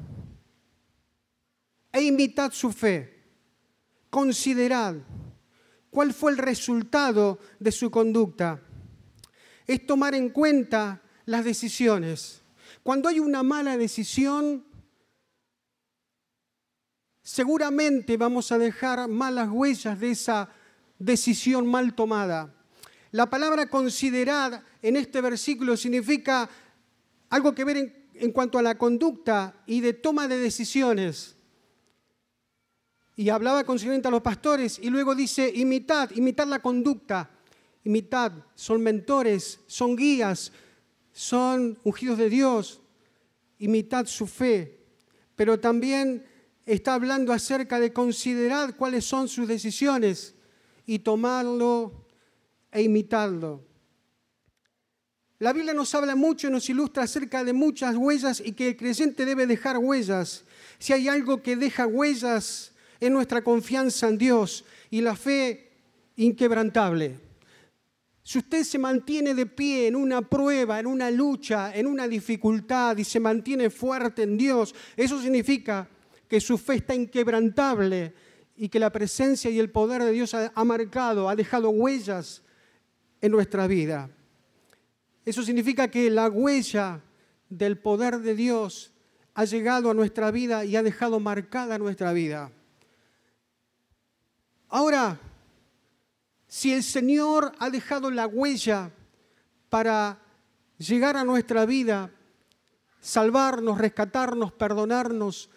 e 1.90 2.02
imitad 2.02 2.52
su 2.52 2.71
fe 2.71 3.18
considerad 4.11 4.97
cuál 5.91 6.12
fue 6.12 6.33
el 6.33 6.38
resultado 6.38 7.38
de 7.59 7.73
su 7.73 7.91
conducta. 7.91 8.61
Es 9.67 9.87
tomar 9.87 10.15
en 10.15 10.31
cuenta 10.31 11.03
las 11.27 11.45
decisiones. 11.45 12.43
Cuando 12.83 13.09
hay 13.09 13.21
una 13.21 13.43
mala 13.43 13.77
decisión, 13.77 14.65
seguramente 17.23 18.17
vamos 18.17 18.50
a 18.53 18.59
dejar 18.59 19.09
malas 19.09 19.49
huellas 19.50 19.99
de 20.00 20.11
esa 20.11 20.49
decisión 20.99 21.67
mal 21.67 21.95
tomada. 21.95 22.55
La 23.11 23.29
palabra 23.31 23.69
considerar 23.69 24.62
en 24.83 24.97
este 24.97 25.21
versículo 25.21 25.77
significa 25.77 26.49
algo 27.31 27.55
que 27.55 27.65
ver 27.65 27.77
en, 27.77 28.09
en 28.15 28.33
cuanto 28.33 28.59
a 28.59 28.62
la 28.62 28.77
conducta 28.77 29.62
y 29.67 29.81
de 29.81 29.95
toma 29.95 30.29
de 30.29 30.38
decisiones 30.38 31.38
y 33.19 33.31
hablaba 33.31 33.65
consiguiente 33.65 34.07
a 34.07 34.13
los 34.13 34.23
pastores 34.23 34.79
y 34.81 34.91
luego 34.91 35.13
dice, 35.13 35.51
imitad, 35.53 36.09
imitad 36.15 36.47
la 36.47 36.61
conducta, 36.61 37.29
imitad, 37.83 38.31
son 38.55 38.81
mentores, 38.81 39.59
son 39.67 39.97
guías, 39.97 40.53
son 41.11 41.77
ungidos 41.83 42.17
de 42.17 42.31
Dios, 42.31 42.81
imitad 43.59 44.07
su 44.07 44.29
fe, 44.29 44.79
pero 45.35 45.59
también 45.59 46.25
está 46.65 46.95
hablando 46.95 47.33
acerca 47.33 47.81
de 47.81 47.93
considerar 47.93 48.77
cuáles 48.77 49.05
son 49.05 49.27
sus 49.27 49.49
decisiones 49.49 50.37
y 50.87 51.01
tomarlo 51.01 52.07
e 52.71 52.83
imitarlo. 52.83 53.65
La 55.41 55.53
Biblia 55.53 55.75
nos 55.75 55.93
habla 55.93 56.15
mucho, 56.15 56.49
nos 56.51 56.71
ilustra 56.71 57.03
acerca 57.03 57.43
de 57.43 57.53
muchas 57.53 57.97
huellas 57.97 58.41
y 58.45 58.53
que 58.53 58.69
el 58.69 58.77
creyente 58.77 59.25
debe 59.25 59.49
dejar 59.49 59.77
huellas. 59.79 60.45
Si 60.79 60.93
hay 60.93 61.09
algo 61.09 61.43
que 61.43 61.57
deja 61.57 61.85
huellas, 61.85 62.75
es 63.00 63.11
nuestra 63.11 63.43
confianza 63.43 64.09
en 64.09 64.19
Dios 64.19 64.64
y 64.90 65.00
la 65.00 65.14
fe 65.14 65.71
inquebrantable. 66.17 67.28
Si 68.23 68.38
usted 68.38 68.62
se 68.62 68.78
mantiene 68.78 69.33
de 69.33 69.47
pie 69.47 69.87
en 69.87 69.97
una 69.97 70.21
prueba, 70.21 70.78
en 70.78 70.87
una 70.87 71.11
lucha, 71.11 71.75
en 71.75 71.87
una 71.87 72.07
dificultad 72.07 72.97
y 72.99 73.05
se 73.05 73.21
mantiene 73.21 73.71
fuerte 73.71 74.23
en 74.23 74.37
Dios, 74.37 74.75
eso 74.97 75.21
significa 75.21 75.88
que 76.28 76.40
su 76.40 76.59
fe 76.59 76.75
está 76.75 76.95
inquebrantable 76.95 78.12
y 78.55 78.69
que 78.69 78.78
la 78.78 78.93
presencia 78.93 79.50
y 79.50 79.59
el 79.59 79.71
poder 79.71 80.02
de 80.02 80.12
Dios 80.12 80.35
ha, 80.35 80.64
marcado, 80.64 81.28
ha 81.28 81.37
dejado 81.37 81.71
huellas 81.71 82.43
en 83.23 83.33
nuestra 83.33 83.67
vida. 83.67 84.11
Eso 85.25 85.43
significa 85.43 85.88
que 85.88 86.11
la 86.11 86.28
huella 86.28 87.00
del 87.49 87.78
poder 87.78 88.19
de 88.19 88.35
Dios 88.35 88.93
ha 89.33 89.45
llegado 89.45 89.90
a 89.90 89.95
nuestra 89.95 90.31
vida 90.31 90.64
y 90.64 90.76
ha 90.76 90.83
dejado 90.83 91.21
marcada 91.21 91.78
nuestra 91.78 92.12
vida. 92.12 92.52
Ahora, 94.69 95.19
si 96.47 96.73
el 96.73 96.83
Señor 96.83 97.53
ha 97.59 97.71
dejado 97.71 98.11
la 98.11 98.27
huella 98.27 98.91
para 99.69 100.19
llegar 100.79 101.17
a 101.17 101.25
nuestra 101.25 101.65
vida, 101.67 102.11
salvarnos, 103.01 103.79
rescatarnos, 103.79 104.53
perdonarnos, 104.53 105.51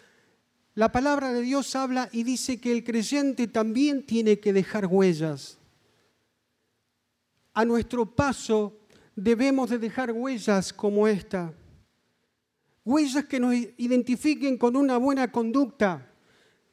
la 0.74 0.90
palabra 0.90 1.32
de 1.32 1.42
Dios 1.42 1.76
habla 1.76 2.08
y 2.12 2.22
dice 2.22 2.58
que 2.58 2.72
el 2.72 2.82
creyente 2.84 3.46
también 3.46 4.06
tiene 4.06 4.40
que 4.40 4.54
dejar 4.54 4.86
huellas. 4.86 5.58
A 7.52 7.66
nuestro 7.66 8.06
paso 8.06 8.78
debemos 9.14 9.68
de 9.68 9.78
dejar 9.78 10.12
huellas 10.12 10.72
como 10.72 11.06
esta. 11.06 11.52
Huellas 12.84 13.26
que 13.26 13.38
nos 13.38 13.54
identifiquen 13.54 14.56
con 14.56 14.74
una 14.74 14.96
buena 14.96 15.30
conducta, 15.30 16.10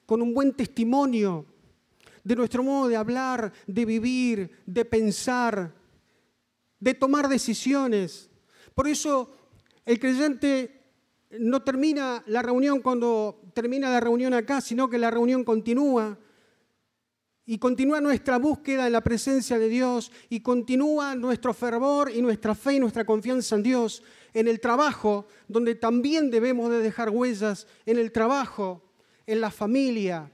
con 0.06 0.22
un 0.22 0.34
buen 0.34 0.54
testimonio, 0.54 1.46
de 2.24 2.36
nuestro 2.36 2.64
modo 2.64 2.88
de 2.88 2.96
hablar, 2.96 3.52
de 3.68 3.86
vivir, 3.86 4.52
de 4.66 4.86
pensar, 4.86 5.74
de 6.80 6.94
tomar 6.94 7.28
decisiones. 7.28 8.30
Por 8.74 8.88
eso 8.88 9.32
el 9.86 10.00
creyente 10.00 10.80
no 11.32 11.62
termina 11.62 12.24
la 12.28 12.42
reunión 12.42 12.82
cuando 12.82 13.42
termina 13.54 13.90
la 13.90 14.00
reunión 14.00 14.34
acá, 14.34 14.62
sino 14.62 14.90
que 14.90 14.98
la 14.98 15.12
reunión 15.12 15.44
continúa. 15.44 16.18
Y 17.46 17.58
continúa 17.58 18.00
nuestra 18.00 18.38
búsqueda 18.38 18.86
en 18.86 18.94
la 18.94 19.02
presencia 19.02 19.58
de 19.58 19.70
Dios 19.70 20.12
y 20.30 20.42
continúa 20.42 21.16
nuestro 21.16 21.52
fervor 21.54 22.12
y 22.14 22.22
nuestra 22.22 22.54
fe 22.54 22.76
y 22.76 22.80
nuestra 22.80 23.06
confianza 23.06 23.56
en 23.56 23.64
Dios. 23.64 24.04
En 24.34 24.48
el 24.48 24.60
trabajo, 24.60 25.26
donde 25.48 25.74
también 25.74 26.30
debemos 26.30 26.70
de 26.70 26.78
dejar 26.78 27.10
huellas, 27.10 27.66
en 27.88 27.98
el 27.98 28.12
trabajo, 28.12 28.84
en 29.26 29.42
la 29.42 29.50
familia, 29.50 30.32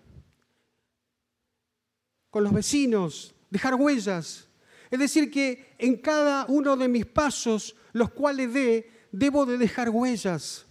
con 2.36 2.44
los 2.44 2.52
vecinos, 2.52 3.34
dejar 3.50 3.76
huellas. 3.76 4.50
Es 4.92 5.00
decir, 5.00 5.32
que 5.32 5.74
en 5.78 5.96
cada 5.96 6.46
uno 6.50 6.76
de 6.76 6.90
mis 6.90 7.06
pasos, 7.06 7.78
los 7.94 8.12
cuales 8.12 8.54
dé, 8.54 8.92
debo 9.10 9.46
de 9.46 9.58
dejar 9.58 9.90
huellas 9.90 10.66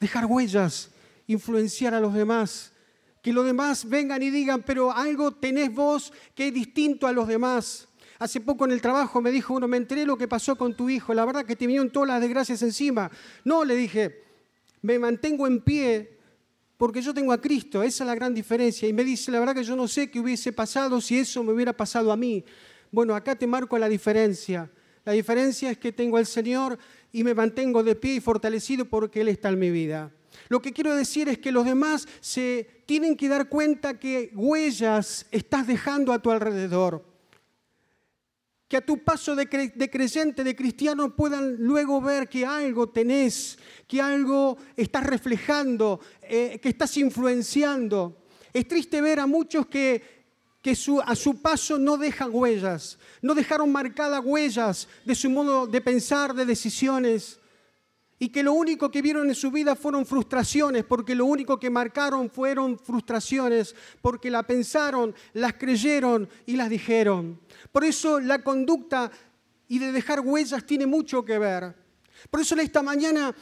dejar 0.00 0.26
huellas, 0.26 0.90
influenciar 1.28 1.94
a 1.94 2.00
los 2.00 2.12
demás. 2.12 2.72
Que 3.22 3.32
los 3.32 3.46
demás 3.46 3.88
vengan 3.88 4.20
y 4.24 4.30
digan, 4.30 4.64
pero 4.64 4.90
algo 4.90 5.30
tenés 5.30 5.72
vos 5.72 6.12
que 6.34 6.48
es 6.48 6.54
distinto 6.54 7.06
a 7.06 7.12
los 7.12 7.28
demás. 7.28 7.86
Hace 8.18 8.40
poco 8.40 8.64
en 8.64 8.72
el 8.72 8.82
trabajo 8.82 9.20
me 9.20 9.30
dijo 9.30 9.54
uno, 9.54 9.68
me 9.68 9.76
enteré 9.76 10.04
lo 10.04 10.18
que 10.18 10.26
pasó 10.26 10.56
con 10.56 10.76
tu 10.76 10.90
hijo, 10.90 11.14
la 11.14 11.24
verdad 11.24 11.46
que 11.46 11.54
te 11.54 11.68
vinieron 11.68 11.90
todas 11.90 12.08
las 12.08 12.20
desgracias 12.20 12.60
encima. 12.62 13.08
No, 13.44 13.64
le 13.64 13.76
dije, 13.76 14.24
me 14.82 14.98
mantengo 14.98 15.46
en 15.46 15.60
pie 15.60 16.15
porque 16.76 17.00
yo 17.00 17.14
tengo 17.14 17.32
a 17.32 17.40
Cristo, 17.40 17.82
esa 17.82 18.04
es 18.04 18.08
la 18.08 18.14
gran 18.14 18.34
diferencia. 18.34 18.88
Y 18.88 18.92
me 18.92 19.04
dice, 19.04 19.30
la 19.30 19.40
verdad 19.40 19.54
que 19.54 19.64
yo 19.64 19.76
no 19.76 19.88
sé 19.88 20.10
qué 20.10 20.20
hubiese 20.20 20.52
pasado 20.52 21.00
si 21.00 21.18
eso 21.18 21.42
me 21.42 21.52
hubiera 21.52 21.74
pasado 21.74 22.12
a 22.12 22.16
mí. 22.16 22.44
Bueno, 22.90 23.14
acá 23.14 23.34
te 23.34 23.46
marco 23.46 23.78
la 23.78 23.88
diferencia. 23.88 24.70
La 25.04 25.12
diferencia 25.12 25.70
es 25.70 25.78
que 25.78 25.92
tengo 25.92 26.16
al 26.16 26.26
Señor 26.26 26.78
y 27.12 27.24
me 27.24 27.34
mantengo 27.34 27.82
de 27.82 27.94
pie 27.94 28.16
y 28.16 28.20
fortalecido 28.20 28.84
porque 28.84 29.20
Él 29.20 29.28
está 29.28 29.48
en 29.48 29.58
mi 29.58 29.70
vida. 29.70 30.10
Lo 30.48 30.60
que 30.60 30.72
quiero 30.72 30.94
decir 30.94 31.28
es 31.28 31.38
que 31.38 31.52
los 31.52 31.64
demás 31.64 32.06
se 32.20 32.82
tienen 32.84 33.16
que 33.16 33.28
dar 33.28 33.48
cuenta 33.48 33.98
que 33.98 34.30
huellas 34.34 35.26
estás 35.30 35.66
dejando 35.66 36.12
a 36.12 36.20
tu 36.20 36.30
alrededor. 36.30 37.15
Que 38.68 38.78
a 38.78 38.84
tu 38.84 39.04
paso 39.04 39.36
de, 39.36 39.48
creyente, 39.48 40.42
de 40.42 40.56
cristiano, 40.56 41.14
puedan 41.14 41.56
luego 41.58 42.00
ver 42.00 42.28
que 42.28 42.44
algo 42.44 42.88
tenés, 42.88 43.58
que 43.86 44.00
algo 44.00 44.58
estás 44.76 45.04
reflejando, 45.04 46.00
eh, 46.22 46.58
que 46.60 46.68
estás 46.70 46.96
influenciando. 46.96 48.24
Es 48.52 48.66
triste 48.66 49.00
ver 49.00 49.20
a 49.20 49.26
muchos 49.26 49.66
que 49.66 50.16
que 50.66 50.76
a 51.04 51.14
su 51.14 51.40
paso 51.40 51.78
no 51.78 51.96
dejan 51.96 52.30
huellas, 52.32 52.98
no 53.22 53.36
dejaron 53.36 53.70
marcadas 53.70 54.20
huellas 54.24 54.88
de 55.04 55.14
su 55.14 55.30
modo 55.30 55.68
de 55.68 55.80
pensar, 55.80 56.34
de 56.34 56.44
decisiones, 56.44 57.38
y 58.18 58.30
que 58.30 58.42
lo 58.42 58.52
único 58.52 58.90
que 58.90 59.02
vieron 59.02 59.28
en 59.28 59.34
su 59.34 59.50
vida 59.50 59.76
fueron 59.76 60.06
frustraciones, 60.06 60.84
porque 60.84 61.14
lo 61.14 61.26
único 61.26 61.58
que 61.58 61.68
marcaron 61.68 62.30
fueron 62.30 62.78
frustraciones, 62.78 63.74
porque 64.00 64.30
la 64.30 64.42
pensaron, 64.42 65.14
las 65.34 65.54
creyeron 65.54 66.28
y 66.46 66.56
las 66.56 66.70
dijeron. 66.70 67.40
Por 67.72 67.84
eso 67.84 68.20
la 68.20 68.42
conducta 68.42 69.10
y 69.68 69.78
de 69.78 69.92
dejar 69.92 70.20
huellas 70.20 70.64
tiene 70.64 70.86
mucho 70.86 71.24
que 71.24 71.38
ver. 71.38 71.74
Por 72.30 72.40
eso 72.40 72.54
esta 72.56 72.82
mañana 72.82 73.34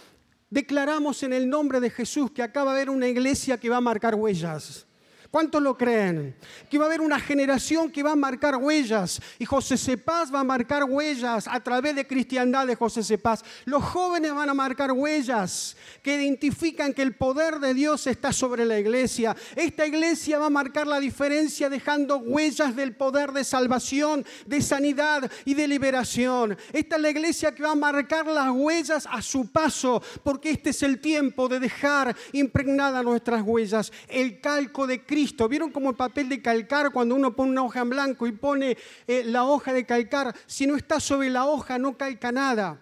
declaramos 0.50 1.23
en 1.23 1.33
el 1.33 1.49
nombre 1.49 1.81
de 1.81 1.90
Jesús 1.90 2.33
que 2.33 2.43
acaba 2.43 2.73
de 2.73 2.83
haber 2.83 2.90
una 2.90 3.09
iglesia 3.09 3.59
que 3.59 3.71
va 3.71 3.76
a 3.76 3.81
marcar 3.81 4.14
huellas. 4.14 4.87
¿Cuántos 5.35 5.61
lo 5.61 5.76
creen? 5.76 6.37
Que 6.71 6.79
va 6.79 6.85
a 6.85 6.87
haber 6.87 7.00
una 7.00 7.19
generación 7.19 7.91
que 7.91 8.05
va 8.05 8.12
a 8.12 8.14
marcar 8.14 8.55
huellas 8.55 9.21
y 9.37 9.45
José 9.45 9.76
Cepaz 9.76 10.33
va 10.33 10.38
a 10.38 10.45
marcar 10.45 10.85
huellas 10.85 11.49
a 11.49 11.59
través 11.59 11.97
de 11.97 12.07
cristiandad 12.07 12.69
de 12.69 12.76
José 12.76 13.03
Cepaz. 13.03 13.43
Los 13.64 13.83
jóvenes 13.83 14.33
van 14.33 14.49
a 14.49 14.55
marcar 14.55 14.93
huellas 14.93 15.76
que 16.05 16.14
identifican 16.14 16.95
que 16.95 17.03
el 17.03 17.17
poder 17.17 17.59
de 17.59 17.75
Dios 17.75 18.07
está 18.07 18.33
sobre 18.33 18.64
la 18.64 18.79
iglesia. 18.79 19.35
Esta 19.57 19.85
iglesia 19.85 20.38
va 20.38 20.47
a 20.47 20.50
marcar 20.50 20.87
la 20.87 21.00
diferencia 21.00 21.69
dejando 21.69 22.19
huellas 22.19 22.76
del 22.76 22.95
poder 22.95 23.33
de 23.33 23.43
salvación, 23.43 24.25
de 24.47 24.62
sanidad 24.62 25.29
y 25.45 25.55
de 25.55 25.67
liberación. 25.67 26.57
Esta 26.73 26.95
es 26.95 27.03
la 27.03 27.11
iglesia 27.11 27.53
que 27.53 27.64
va 27.64 27.73
a 27.73 27.75
marcar 27.75 28.29
las 28.29 28.53
huellas 28.53 29.09
a 29.11 29.21
su 29.21 29.50
paso 29.50 30.00
porque 30.23 30.50
este 30.50 30.71
es 30.71 30.85
el 30.85 31.00
tiempo 31.00 31.49
de 31.49 31.59
dejar 31.59 32.14
impregnadas 32.31 33.03
nuestras 33.03 33.42
huellas. 33.42 33.90
El 34.07 34.40
calco 34.40 34.87
de 34.87 35.05
Cristo 35.05 35.24
¿Vieron 35.49 35.71
como 35.71 35.91
el 35.91 35.97
papel 35.97 36.29
de 36.29 36.43
calcar 36.43 36.91
cuando 36.93 37.15
uno 37.15 37.35
pone 37.35 37.53
una 37.53 37.63
hoja 37.63 37.81
en 37.81 37.91
blanco 37.91 38.27
y 38.27 38.33
pone 38.33 38.77
eh, 39.07 39.25
la 39.25 39.45
hoja 39.45 39.73
de 39.73 39.87
calcar? 39.87 40.35
Si 40.47 40.67
no 40.67 40.77
está 40.77 41.01
sobre 41.01 41.31
la 41.31 41.47
hoja 41.47 41.79
no 41.79 41.97
calca 41.97 42.31
nada. 42.33 42.81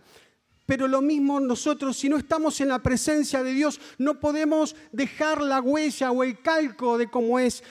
Pero 0.66 0.88
lo 0.88 1.02
mismo 1.02 1.40
nosotros, 1.40 1.96
si 1.96 2.08
no 2.08 2.16
estamos 2.16 2.60
en 2.60 2.68
la 2.68 2.82
presencia 2.82 3.42
de 3.42 3.52
Dios, 3.52 3.80
no 3.98 4.20
podemos 4.20 4.76
dejar 4.92 5.42
la 5.42 5.60
huella 5.60 6.10
o 6.10 6.22
el 6.22 6.40
calco 6.40 6.98
de 6.98 7.10
cómo 7.10 7.38
es 7.38 7.62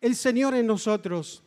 el 0.00 0.14
Señor 0.14 0.54
en 0.54 0.66
nosotros. 0.66 1.42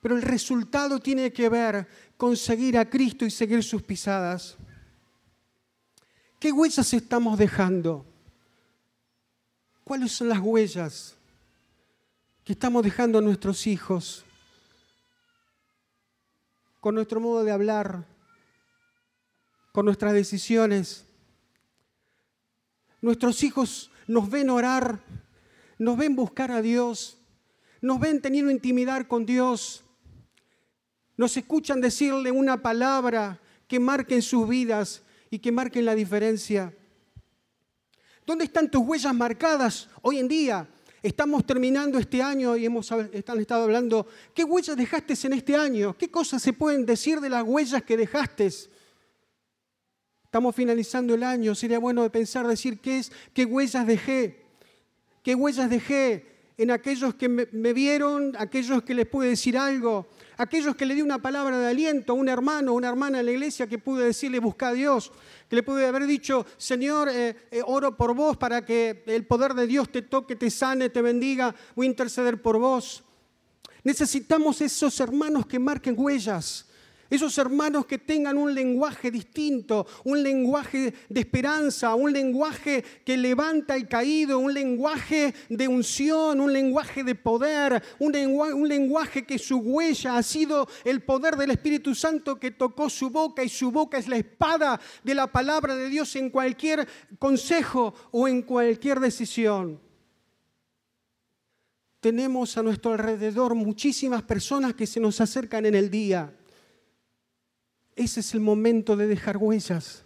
Pero 0.00 0.16
el 0.16 0.22
resultado 0.22 0.98
tiene 1.00 1.32
que 1.32 1.48
ver 1.48 1.86
con 2.16 2.36
seguir 2.36 2.78
a 2.78 2.88
Cristo 2.88 3.24
y 3.24 3.30
seguir 3.30 3.62
sus 3.62 3.82
pisadas. 3.82 4.56
¿Qué 6.38 6.52
huellas 6.52 6.94
estamos 6.94 7.38
dejando? 7.38 8.09
¿Cuáles 9.84 10.12
son 10.12 10.28
las 10.28 10.38
huellas 10.38 11.16
que 12.44 12.52
estamos 12.52 12.82
dejando 12.82 13.18
a 13.18 13.22
nuestros 13.22 13.66
hijos 13.66 14.24
con 16.80 16.94
nuestro 16.94 17.20
modo 17.20 17.44
de 17.44 17.52
hablar, 17.52 18.06
con 19.72 19.84
nuestras 19.84 20.12
decisiones? 20.12 21.04
Nuestros 23.00 23.42
hijos 23.42 23.90
nos 24.06 24.30
ven 24.30 24.50
orar, 24.50 25.00
nos 25.78 25.96
ven 25.96 26.14
buscar 26.14 26.50
a 26.50 26.60
Dios, 26.60 27.18
nos 27.80 27.98
ven 27.98 28.20
teniendo 28.20 28.50
intimidad 28.50 29.06
con 29.06 29.24
Dios, 29.24 29.82
nos 31.16 31.36
escuchan 31.36 31.80
decirle 31.80 32.30
una 32.30 32.62
palabra 32.62 33.40
que 33.68 33.78
marque 33.78 34.20
sus 34.22 34.48
vidas 34.48 35.02
y 35.30 35.38
que 35.38 35.52
marquen 35.52 35.84
la 35.84 35.94
diferencia. 35.94 36.74
¿Dónde 38.30 38.44
están 38.44 38.70
tus 38.70 38.86
huellas 38.86 39.12
marcadas 39.12 39.88
hoy 40.02 40.20
en 40.20 40.28
día? 40.28 40.64
Estamos 41.02 41.44
terminando 41.44 41.98
este 41.98 42.22
año 42.22 42.56
y 42.56 42.64
hemos 42.64 42.88
están 43.12 43.40
estado 43.40 43.64
hablando, 43.64 44.06
¿qué 44.32 44.44
huellas 44.44 44.76
dejaste 44.76 45.14
en 45.24 45.32
este 45.32 45.56
año? 45.56 45.98
¿Qué 45.98 46.12
cosas 46.12 46.40
se 46.40 46.52
pueden 46.52 46.86
decir 46.86 47.20
de 47.20 47.28
las 47.28 47.42
huellas 47.42 47.82
que 47.82 47.96
dejaste? 47.96 48.48
Estamos 50.22 50.54
finalizando 50.54 51.12
el 51.12 51.24
año, 51.24 51.56
sería 51.56 51.80
bueno 51.80 52.08
pensar, 52.12 52.46
decir, 52.46 52.78
¿qué 52.78 53.00
es? 53.00 53.10
¿Qué 53.34 53.44
huellas 53.44 53.84
dejé? 53.84 54.44
¿Qué 55.24 55.34
huellas 55.34 55.68
dejé 55.68 56.52
en 56.56 56.70
aquellos 56.70 57.16
que 57.16 57.28
me, 57.28 57.48
me 57.50 57.72
vieron, 57.72 58.36
aquellos 58.38 58.84
que 58.84 58.94
les 58.94 59.06
pude 59.06 59.30
decir 59.30 59.58
algo, 59.58 60.06
aquellos 60.40 60.74
que 60.74 60.86
le 60.86 60.94
di 60.94 61.02
una 61.02 61.20
palabra 61.20 61.58
de 61.58 61.68
aliento 61.68 62.12
a 62.12 62.16
un 62.16 62.26
hermano 62.26 62.72
una 62.72 62.88
hermana 62.88 63.20
en 63.20 63.26
la 63.26 63.32
iglesia 63.32 63.66
que 63.66 63.78
pude 63.78 64.06
decirle, 64.06 64.38
busca 64.38 64.68
a 64.68 64.72
Dios, 64.72 65.12
que 65.48 65.56
le 65.56 65.62
pude 65.62 65.86
haber 65.86 66.06
dicho, 66.06 66.46
Señor, 66.56 67.10
eh, 67.10 67.36
eh, 67.50 67.60
oro 67.66 67.94
por 67.94 68.14
vos 68.14 68.38
para 68.38 68.64
que 68.64 69.02
el 69.06 69.26
poder 69.26 69.52
de 69.52 69.66
Dios 69.66 69.92
te 69.92 70.00
toque, 70.00 70.36
te 70.36 70.50
sane, 70.50 70.88
te 70.88 71.02
bendiga, 71.02 71.54
voy 71.76 71.86
a 71.86 71.90
interceder 71.90 72.40
por 72.40 72.58
vos. 72.58 73.04
Necesitamos 73.84 74.62
esos 74.62 74.98
hermanos 75.00 75.44
que 75.44 75.58
marquen 75.58 75.94
huellas, 75.98 76.69
esos 77.10 77.36
hermanos 77.38 77.86
que 77.86 77.98
tengan 77.98 78.38
un 78.38 78.54
lenguaje 78.54 79.10
distinto, 79.10 79.86
un 80.04 80.22
lenguaje 80.22 80.94
de 81.08 81.20
esperanza, 81.20 81.96
un 81.96 82.12
lenguaje 82.12 82.84
que 83.04 83.16
levanta 83.16 83.74
el 83.74 83.88
caído, 83.88 84.38
un 84.38 84.54
lenguaje 84.54 85.34
de 85.48 85.66
unción, 85.66 86.40
un 86.40 86.52
lenguaje 86.52 87.02
de 87.02 87.16
poder, 87.16 87.82
un 87.98 88.12
lenguaje, 88.12 88.54
un 88.54 88.68
lenguaje 88.68 89.26
que 89.26 89.38
su 89.38 89.58
huella 89.58 90.16
ha 90.16 90.22
sido 90.22 90.68
el 90.84 91.02
poder 91.02 91.36
del 91.36 91.50
Espíritu 91.50 91.96
Santo 91.96 92.38
que 92.38 92.52
tocó 92.52 92.88
su 92.88 93.10
boca 93.10 93.42
y 93.42 93.48
su 93.48 93.72
boca 93.72 93.98
es 93.98 94.06
la 94.06 94.16
espada 94.16 94.80
de 95.02 95.14
la 95.14 95.26
palabra 95.26 95.74
de 95.74 95.88
Dios 95.88 96.14
en 96.14 96.30
cualquier 96.30 96.86
consejo 97.18 97.92
o 98.12 98.28
en 98.28 98.42
cualquier 98.42 99.00
decisión. 99.00 99.80
Tenemos 101.98 102.56
a 102.56 102.62
nuestro 102.62 102.92
alrededor 102.92 103.54
muchísimas 103.54 104.22
personas 104.22 104.74
que 104.74 104.86
se 104.86 105.00
nos 105.00 105.20
acercan 105.20 105.66
en 105.66 105.74
el 105.74 105.90
día 105.90 106.34
ese 108.00 108.20
es 108.20 108.32
el 108.32 108.40
momento 108.40 108.96
de 108.96 109.06
dejar 109.06 109.36
huellas. 109.36 110.04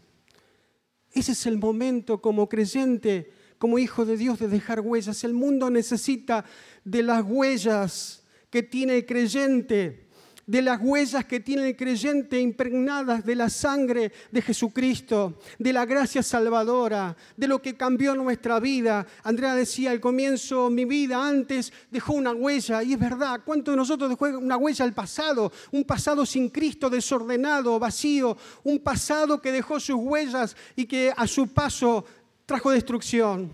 Ese 1.13 1.31
es 1.31 1.47
el 1.47 1.59
momento 1.59 2.21
como 2.21 2.49
creyente, 2.49 3.31
como 3.59 3.79
hijo 3.79 4.05
de 4.05 4.17
Dios, 4.17 4.41
de 4.41 4.49
dejar 4.49 4.81
huellas. 4.81 5.23
El 5.23 5.33
mundo 5.33 5.71
necesita 5.71 6.45
de 6.85 7.05
las 7.05 7.25
huellas 7.25 8.25
que 8.51 8.65
tiene 8.65 8.97
el 8.97 9.07
creyente. 9.07 10.09
De 10.47 10.63
las 10.63 10.81
huellas 10.81 11.25
que 11.25 11.41
tiene 11.41 11.69
el 11.69 11.77
creyente 11.77 12.41
impregnadas 12.41 13.25
de 13.25 13.35
la 13.35 13.49
sangre 13.49 14.13
de 14.31 14.43
Jesucristo, 14.43 15.39
de 15.59 15.73
la 15.73 15.87
gracia 15.87 16.23
salvadora, 16.23 17.17
de 17.37 17.49
lo 17.49 17.63
que 17.63 17.75
cambió 17.75 18.15
nuestra 18.15 18.61
vida. 18.61 19.07
Andrea 19.23 19.55
decía 19.55 19.91
al 19.91 20.01
comienzo, 20.01 20.71
mi 20.71 20.85
vida 20.85 21.27
antes 21.27 21.73
dejó 21.91 22.13
una 22.15 22.33
huella, 22.33 22.83
y 22.83 22.93
es 22.93 22.99
verdad, 22.99 23.41
¿cuánto 23.45 23.71
de 23.71 23.77
nosotros 23.77 24.11
dejó 24.11 24.27
una 24.39 24.57
huella 24.57 24.85
al 24.85 24.93
pasado? 24.93 25.53
Un 25.73 25.85
pasado 25.85 26.27
sin 26.27 26.49
Cristo, 26.49 26.91
desordenado, 26.91 27.79
vacío, 27.79 28.37
un 28.63 28.79
pasado 28.79 29.41
que 29.41 29.53
dejó 29.53 29.81
sus 29.81 29.97
huellas 29.97 30.57
y 30.77 30.85
que 30.87 31.13
a 31.17 31.27
su 31.27 31.49
paso 31.49 32.05
trajo 32.47 32.71
destrucción. 32.71 33.51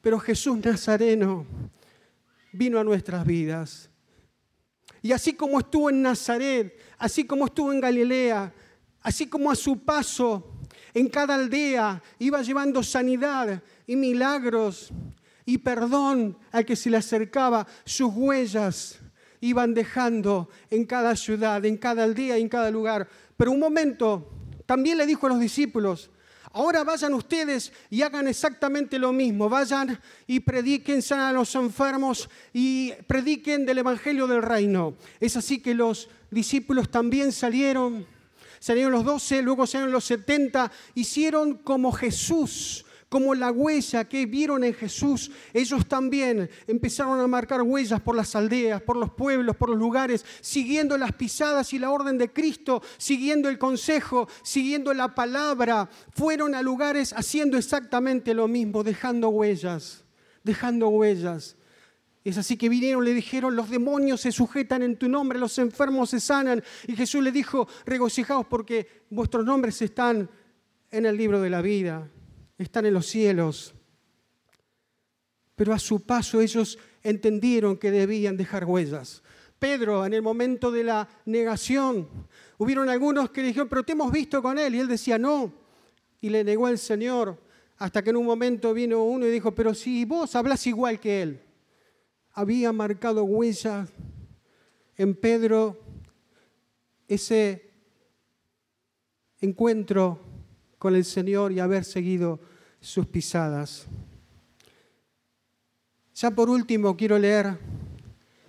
Pero 0.00 0.18
Jesús 0.20 0.58
Nazareno 0.62 1.46
vino 2.52 2.78
a 2.78 2.84
nuestras 2.84 3.26
vidas 3.26 3.90
y 5.04 5.12
así 5.12 5.34
como 5.34 5.58
estuvo 5.58 5.90
en 5.90 6.00
Nazaret, 6.00 6.80
así 6.96 7.24
como 7.24 7.44
estuvo 7.44 7.70
en 7.70 7.78
Galilea, 7.78 8.54
así 9.02 9.26
como 9.26 9.50
a 9.50 9.54
su 9.54 9.84
paso 9.84 10.56
en 10.94 11.10
cada 11.10 11.34
aldea 11.34 12.02
iba 12.18 12.40
llevando 12.40 12.82
sanidad 12.82 13.62
y 13.86 13.96
milagros 13.96 14.94
y 15.44 15.58
perdón 15.58 16.38
al 16.50 16.64
que 16.64 16.74
se 16.74 16.88
le 16.88 16.96
acercaba, 16.96 17.66
sus 17.84 18.14
huellas 18.14 18.98
iban 19.42 19.74
dejando 19.74 20.48
en 20.70 20.86
cada 20.86 21.14
ciudad, 21.16 21.62
en 21.66 21.76
cada 21.76 22.04
aldea 22.04 22.38
en 22.38 22.48
cada 22.48 22.70
lugar. 22.70 23.06
Pero 23.36 23.52
un 23.52 23.60
momento, 23.60 24.32
también 24.64 24.96
le 24.96 25.04
dijo 25.04 25.26
a 25.26 25.28
los 25.28 25.38
discípulos, 25.40 26.10
Ahora 26.56 26.84
vayan 26.84 27.12
ustedes 27.14 27.72
y 27.90 28.02
hagan 28.02 28.28
exactamente 28.28 28.96
lo 28.96 29.12
mismo. 29.12 29.48
Vayan 29.48 30.00
y 30.28 30.38
prediquen, 30.38 31.02
a 31.12 31.32
los 31.32 31.52
enfermos 31.56 32.30
y 32.52 32.92
prediquen 33.08 33.66
del 33.66 33.78
Evangelio 33.78 34.28
del 34.28 34.40
Reino. 34.40 34.94
Es 35.18 35.36
así 35.36 35.58
que 35.58 35.74
los 35.74 36.08
discípulos 36.30 36.88
también 36.92 37.32
salieron. 37.32 38.06
Salieron 38.60 38.92
los 38.92 39.04
doce, 39.04 39.42
luego 39.42 39.66
salieron 39.66 39.92
los 39.92 40.04
setenta, 40.04 40.70
hicieron 40.94 41.54
como 41.54 41.90
Jesús 41.90 42.84
como 43.08 43.34
la 43.34 43.50
huella 43.50 44.08
que 44.08 44.26
vieron 44.26 44.64
en 44.64 44.74
Jesús, 44.74 45.30
ellos 45.52 45.86
también 45.86 46.50
empezaron 46.66 47.20
a 47.20 47.26
marcar 47.26 47.62
huellas 47.62 48.00
por 48.00 48.16
las 48.16 48.34
aldeas, 48.34 48.82
por 48.82 48.96
los 48.96 49.12
pueblos, 49.12 49.56
por 49.56 49.70
los 49.70 49.78
lugares, 49.78 50.24
siguiendo 50.40 50.98
las 50.98 51.12
pisadas 51.12 51.72
y 51.72 51.78
la 51.78 51.90
orden 51.90 52.18
de 52.18 52.32
Cristo, 52.32 52.82
siguiendo 52.96 53.48
el 53.48 53.58
consejo, 53.58 54.28
siguiendo 54.42 54.92
la 54.94 55.14
palabra. 55.14 55.88
Fueron 56.10 56.54
a 56.54 56.62
lugares 56.62 57.12
haciendo 57.12 57.56
exactamente 57.56 58.34
lo 58.34 58.48
mismo, 58.48 58.82
dejando 58.82 59.28
huellas, 59.28 60.04
dejando 60.42 60.88
huellas. 60.88 61.56
Es 62.24 62.38
así 62.38 62.56
que 62.56 62.70
vinieron, 62.70 63.04
le 63.04 63.12
dijeron, 63.12 63.54
los 63.54 63.68
demonios 63.68 64.22
se 64.22 64.32
sujetan 64.32 64.82
en 64.82 64.96
tu 64.96 65.10
nombre, 65.10 65.38
los 65.38 65.58
enfermos 65.58 66.10
se 66.10 66.20
sanan. 66.20 66.64
Y 66.86 66.96
Jesús 66.96 67.22
le 67.22 67.30
dijo, 67.30 67.68
regocijaos 67.84 68.46
porque 68.46 69.04
vuestros 69.10 69.44
nombres 69.44 69.82
están 69.82 70.30
en 70.90 71.06
el 71.06 71.16
libro 71.18 71.40
de 71.40 71.50
la 71.50 71.60
vida 71.60 72.08
están 72.58 72.86
en 72.86 72.94
los 72.94 73.06
cielos. 73.06 73.74
Pero 75.54 75.72
a 75.72 75.78
su 75.78 76.00
paso 76.00 76.40
ellos 76.40 76.78
entendieron 77.02 77.76
que 77.76 77.90
debían 77.90 78.36
dejar 78.36 78.64
huellas. 78.64 79.22
Pedro, 79.58 80.04
en 80.04 80.14
el 80.14 80.22
momento 80.22 80.70
de 80.70 80.84
la 80.84 81.08
negación, 81.26 82.08
hubieron 82.58 82.88
algunos 82.88 83.30
que 83.30 83.42
dijeron, 83.42 83.68
pero 83.68 83.82
te 83.82 83.92
hemos 83.92 84.12
visto 84.12 84.42
con 84.42 84.58
él. 84.58 84.74
Y 84.74 84.80
él 84.80 84.88
decía, 84.88 85.18
no. 85.18 85.52
Y 86.20 86.28
le 86.28 86.42
negó 86.44 86.66
al 86.66 86.78
Señor, 86.78 87.38
hasta 87.78 88.02
que 88.02 88.10
en 88.10 88.16
un 88.16 88.26
momento 88.26 88.74
vino 88.74 89.02
uno 89.04 89.26
y 89.26 89.30
dijo, 89.30 89.54
pero 89.54 89.74
si 89.74 90.04
vos 90.04 90.34
hablas 90.34 90.66
igual 90.66 91.00
que 91.00 91.22
él. 91.22 91.40
Había 92.32 92.72
marcado 92.72 93.24
huellas 93.24 93.88
en 94.96 95.14
Pedro 95.14 95.78
ese 97.06 97.70
encuentro 99.40 100.33
con 100.84 100.94
el 100.94 101.06
Señor 101.06 101.50
y 101.50 101.60
haber 101.60 101.82
seguido 101.82 102.38
sus 102.78 103.06
pisadas. 103.06 103.86
Ya 106.14 106.30
por 106.30 106.50
último 106.50 106.94
quiero 106.94 107.18
leer 107.18 107.58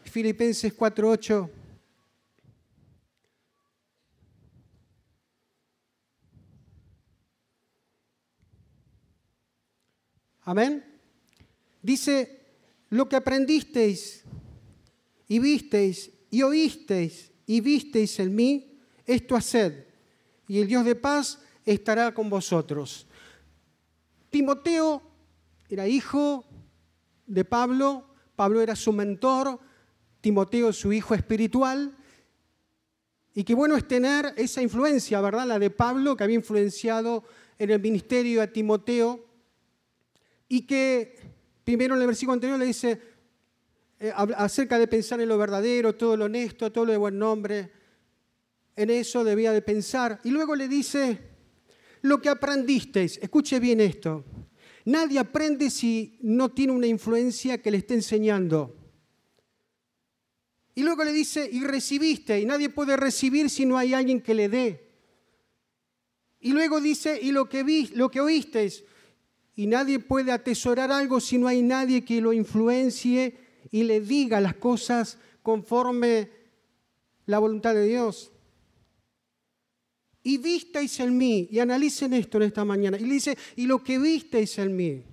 Filipenses 0.04 0.74
4:8. 0.74 1.50
Amén. 10.41 10.84
Dice, 11.82 12.41
lo 12.89 13.08
que 13.08 13.15
aprendisteis 13.15 14.26
y 15.30 15.39
visteis 15.39 16.12
y 16.30 16.41
oísteis 16.41 17.32
y 17.48 17.62
visteis 17.62 18.19
en 18.19 18.36
mí, 18.36 18.78
esto 19.06 19.38
haced, 19.38 19.86
y 20.50 20.60
el 20.60 20.67
Dios 20.67 20.84
de 20.84 20.95
paz 20.95 21.39
estará 21.65 22.13
con 22.13 22.30
vosotros. 22.30 23.08
Timoteo 24.30 25.01
era 25.69 25.88
hijo 25.88 26.45
de 27.25 27.43
Pablo, 27.45 28.06
Pablo 28.36 28.62
era 28.62 28.75
su 28.75 28.91
mentor, 28.91 29.60
Timoteo 30.21 30.73
su 30.73 30.91
hijo 30.93 31.15
espiritual. 31.15 31.95
Y 33.34 33.43
qué 33.43 33.54
bueno 33.54 33.75
es 33.75 33.88
tener 33.88 34.34
esa 34.38 34.62
influencia, 34.62 35.19
¿verdad? 35.21 35.45
La 35.45 35.60
de 35.60 35.69
Pablo, 35.69 36.15
que 36.15 36.23
había 36.23 36.36
influenciado 36.36 37.23
en 37.58 37.69
el 37.69 37.82
ministerio 37.82 38.41
a 38.41 38.47
Timoteo. 38.47 39.25
Y 40.47 40.62
que 40.62 41.17
primero 41.63 41.95
en 41.95 42.01
el 42.01 42.08
versículo 42.08 42.34
anterior 42.34 42.60
le 42.60 42.65
dice 42.65 43.01
eh, 43.99 44.12
acerca 44.15 44.78
de 44.78 44.88
pensar 44.88 45.19
en 45.21 45.30
lo 45.30 45.38
verdadero, 45.38 45.95
todo 45.95 46.15
lo 46.17 46.25
honesto, 46.25 46.71
todo 46.71 46.86
lo 46.86 46.91
de 46.91 46.97
buen 46.97 47.17
nombre. 47.17 47.71
En 48.75 48.89
eso 48.89 49.23
debía 49.23 49.51
de 49.51 49.62
pensar. 49.62 50.19
Y 50.23 50.32
luego 50.32 50.56
le 50.56 50.67
dice, 50.67 51.35
lo 52.06 52.22
que 52.22 52.30
aprendisteis. 52.30 53.18
Escuche 53.22 53.60
bien 53.60 53.82
esto. 53.82 54.24
Nadie 54.86 55.18
aprende 55.18 55.70
si 55.70 56.20
no 56.22 56.52
tiene 56.52 56.74
una 56.74 56.88
influencia 56.88 57.62
que 57.62 57.72
le 57.72 57.78
esté 57.78 57.96
enseñando. 57.96 58.76
Y 60.76 60.84
luego 60.84 61.04
le 61.04 61.12
dice, 61.12 61.50
y 61.52 61.63
recibiste, 61.63 62.39
y 62.39 62.46
nadie 62.46 62.70
puede 62.70 62.96
recibir 62.96 63.50
si 63.50 63.65
no 63.65 63.78
hay 63.78 63.94
alguien 63.94 64.22
que 64.22 64.36
le 64.36 64.50
dé. 64.50 64.86
Y 66.39 66.52
luego 66.52 66.80
dice, 66.80 67.18
y 67.20 67.32
lo 67.32 67.50
que, 67.50 67.63
vi, 67.63 67.88
lo 67.96 68.12
que 68.12 68.22
oísteis, 68.22 68.84
y 69.56 69.65
nadie 69.65 70.00
puede 70.00 70.32
atesorar 70.32 70.91
algo 70.91 71.20
si 71.20 71.38
no 71.39 71.48
hay 71.48 71.63
nadie 71.63 72.06
que 72.06 72.22
lo 72.22 72.34
influencie 72.34 73.38
y 73.72 73.84
le 73.84 74.02
diga 74.02 74.39
las 74.41 74.56
cosas 74.56 75.18
conforme 75.41 76.30
la 77.26 77.39
voluntad 77.39 77.74
de 77.74 77.88
Dios 77.88 78.32
y 80.28 80.40
visteis 80.40 81.00
en 81.02 81.16
mí, 81.16 81.48
y 81.52 81.60
analicen 81.60 82.12
esto 82.14 82.38
en 82.38 82.44
esta 82.44 82.66
mañana, 82.66 82.98
y 82.98 83.06
le 83.06 83.14
dice, 83.14 83.38
y 83.56 83.68
lo 83.68 83.84
que 83.84 84.00
visteis 84.00 84.58
en 84.58 84.76
mí, 84.76 85.04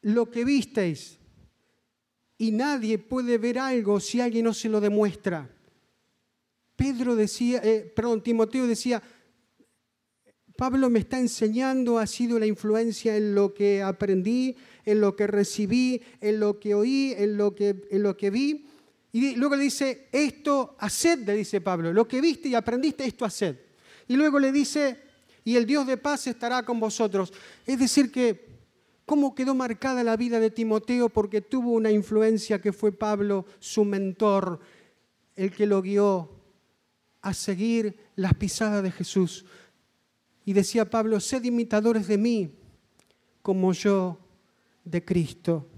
lo 0.00 0.28
que 0.28 0.44
visteis, 0.44 1.18
y 2.36 2.50
nadie 2.50 2.98
puede 2.98 3.38
ver 3.38 3.60
algo 3.60 4.00
si 4.00 4.20
alguien 4.20 4.44
no 4.44 4.52
se 4.52 4.68
lo 4.68 4.80
demuestra. 4.80 5.48
Pedro 6.74 7.14
decía, 7.14 7.60
eh, 7.62 7.92
perdón, 7.94 8.24
Timoteo 8.24 8.66
decía, 8.66 9.00
Pablo 10.56 10.90
me 10.90 10.98
está 10.98 11.20
enseñando, 11.20 12.00
ha 12.00 12.08
sido 12.08 12.40
la 12.40 12.46
influencia 12.46 13.16
en 13.16 13.36
lo 13.36 13.54
que 13.54 13.82
aprendí, 13.82 14.56
en 14.84 15.00
lo 15.00 15.14
que 15.14 15.28
recibí, 15.28 16.02
en 16.20 16.40
lo 16.40 16.58
que 16.58 16.74
oí, 16.74 17.14
en 17.16 17.36
lo 17.36 17.54
que, 17.54 17.86
en 17.88 18.02
lo 18.02 18.16
que 18.16 18.30
vi. 18.30 18.66
Y 19.12 19.36
luego 19.36 19.56
le 19.56 19.64
dice, 19.64 20.08
esto 20.10 20.74
haced, 20.78 21.26
le 21.26 21.36
dice 21.36 21.60
Pablo, 21.60 21.92
lo 21.92 22.08
que 22.08 22.20
viste 22.20 22.48
y 22.48 22.54
aprendiste, 22.54 23.04
esto 23.04 23.26
haced. 23.26 23.56
Y 24.08 24.16
luego 24.16 24.38
le 24.38 24.50
dice, 24.50 25.02
y 25.44 25.56
el 25.56 25.66
Dios 25.66 25.86
de 25.86 25.98
paz 25.98 26.26
estará 26.26 26.62
con 26.64 26.80
vosotros. 26.80 27.32
Es 27.66 27.78
decir, 27.78 28.10
que 28.10 28.52
cómo 29.04 29.34
quedó 29.34 29.54
marcada 29.54 30.02
la 30.02 30.16
vida 30.16 30.40
de 30.40 30.50
Timoteo 30.50 31.10
porque 31.10 31.42
tuvo 31.42 31.72
una 31.72 31.90
influencia 31.90 32.60
que 32.60 32.72
fue 32.72 32.90
Pablo, 32.92 33.44
su 33.58 33.84
mentor, 33.84 34.60
el 35.36 35.52
que 35.52 35.66
lo 35.66 35.82
guió 35.82 36.30
a 37.20 37.34
seguir 37.34 37.96
las 38.16 38.34
pisadas 38.34 38.82
de 38.82 38.90
Jesús. 38.90 39.44
Y 40.46 40.54
decía 40.54 40.88
Pablo, 40.88 41.20
sed 41.20 41.44
imitadores 41.44 42.08
de 42.08 42.16
mí 42.16 42.54
como 43.42 43.74
yo 43.74 44.18
de 44.84 45.04
Cristo. 45.04 45.68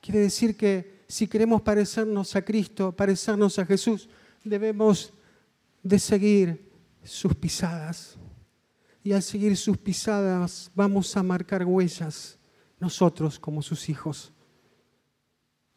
Quiere 0.00 0.20
decir 0.20 0.56
que 0.56 0.95
si 1.08 1.26
queremos 1.26 1.62
parecernos 1.62 2.34
a 2.34 2.42
Cristo, 2.42 2.92
parecernos 2.92 3.58
a 3.58 3.66
Jesús, 3.66 4.08
debemos 4.42 5.12
de 5.82 5.98
seguir 5.98 6.70
sus 7.04 7.34
pisadas. 7.34 8.16
Y 9.02 9.12
al 9.12 9.22
seguir 9.22 9.56
sus 9.56 9.78
pisadas 9.78 10.70
vamos 10.74 11.16
a 11.16 11.22
marcar 11.22 11.64
huellas 11.64 12.38
nosotros 12.80 13.38
como 13.38 13.62
sus 13.62 13.88
hijos. 13.88 14.32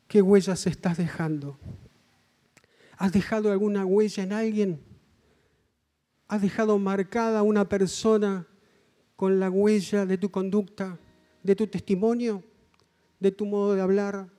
¿Qué 0.08 0.22
huellas 0.22 0.66
estás 0.66 0.98
dejando? 0.98 1.60
¿Has 2.98 3.12
dejado 3.12 3.52
alguna 3.52 3.86
huella 3.86 4.24
en 4.24 4.34
alguien? 4.34 4.82
¿Has 6.28 6.42
dejado 6.42 6.80
marcada 6.80 7.44
una 7.44 7.70
persona 7.70 8.48
con 9.16 9.40
la 9.40 9.50
huella 9.50 10.06
de 10.06 10.18
tu 10.18 10.32
conducta, 10.32 10.98
de 11.44 11.56
tu 11.56 11.68
testimonio, 11.68 12.44
de 13.20 13.32
tu 13.32 13.46
modo 13.46 13.76
de 13.76 13.82
hablar, 13.82 14.30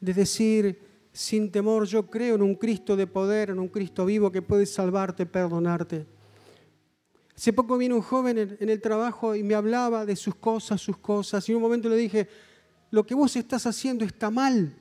de 0.00 0.14
decir, 0.14 0.78
sin 1.16 1.50
temor. 1.50 1.86
Yo 1.86 2.06
creo 2.06 2.34
en 2.34 2.42
un 2.42 2.54
Cristo 2.54 2.94
de 2.94 3.06
poder, 3.06 3.50
en 3.50 3.58
un 3.58 3.68
Cristo 3.68 4.04
vivo 4.04 4.30
que 4.30 4.42
puede 4.42 4.66
salvarte, 4.66 5.24
perdonarte. 5.24 6.06
Hace 7.34 7.52
poco 7.52 7.76
vino 7.76 7.96
un 7.96 8.02
joven 8.02 8.56
en, 8.60 8.68
el 8.68 8.80
trabajo 8.80 9.34
y 9.34 9.42
me 9.42 9.54
hablaba 9.54 10.06
de 10.06 10.16
sus 10.16 10.34
cosas, 10.34 10.80
sus 10.80 10.96
cosas. 10.98 11.46
Y 11.48 11.52
en 11.52 11.56
un 11.56 11.62
momento 11.62 11.88
le 11.88 11.96
dije, 11.96 12.28
lo 12.90 13.06
que 13.06 13.14
vos 13.14 13.34
estás 13.36 13.66
haciendo 13.66 14.04
está 14.04 14.30
mal. 14.30 14.74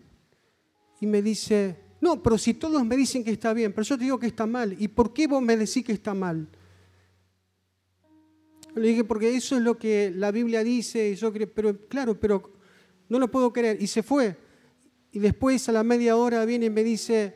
Y 1.01 1.05
me 1.05 1.21
dice, 1.21 1.77
no, 1.99 2.21
pero 2.21 2.37
si 2.37 2.53
todos 2.53 2.85
me 2.85 2.95
dicen 2.95 3.23
que 3.23 3.31
está 3.31 3.53
bien, 3.53 3.73
pero 3.73 3.83
yo 3.83 3.97
te 3.97 4.05
digo 4.05 4.19
que 4.19 4.27
está 4.27 4.45
mal. 4.45 4.75
¿Y 4.79 4.87
por 4.87 5.13
qué 5.13 5.27
vos 5.27 5.41
me 5.41 5.57
decís 5.57 5.83
que 5.83 5.91
está 5.91 6.13
mal? 6.13 6.47
Le 8.75 8.87
dije, 8.89 9.03
porque 9.03 9.35
eso 9.35 9.55
es 9.55 9.61
lo 9.61 9.77
que 9.77 10.11
la 10.13 10.31
Biblia 10.31 10.63
dice, 10.63 11.09
y 11.09 11.15
yo 11.15 11.31
creo, 11.31 11.49
pero 11.53 11.87
claro, 11.87 12.19
pero 12.19 12.53
no 13.07 13.19
lo 13.19 13.29
puedo 13.31 13.51
creer. 13.51 13.81
Y 13.81 13.87
se 13.87 14.03
fue. 14.03 14.44
Y 15.15 15.19
después 15.19 15.69
a 15.69 15.71
la 15.71 15.85
media 15.85 16.17
hora 16.17 16.43
viene 16.43 16.65
y 16.65 16.69
me 16.69 16.83
dice, 16.83 17.33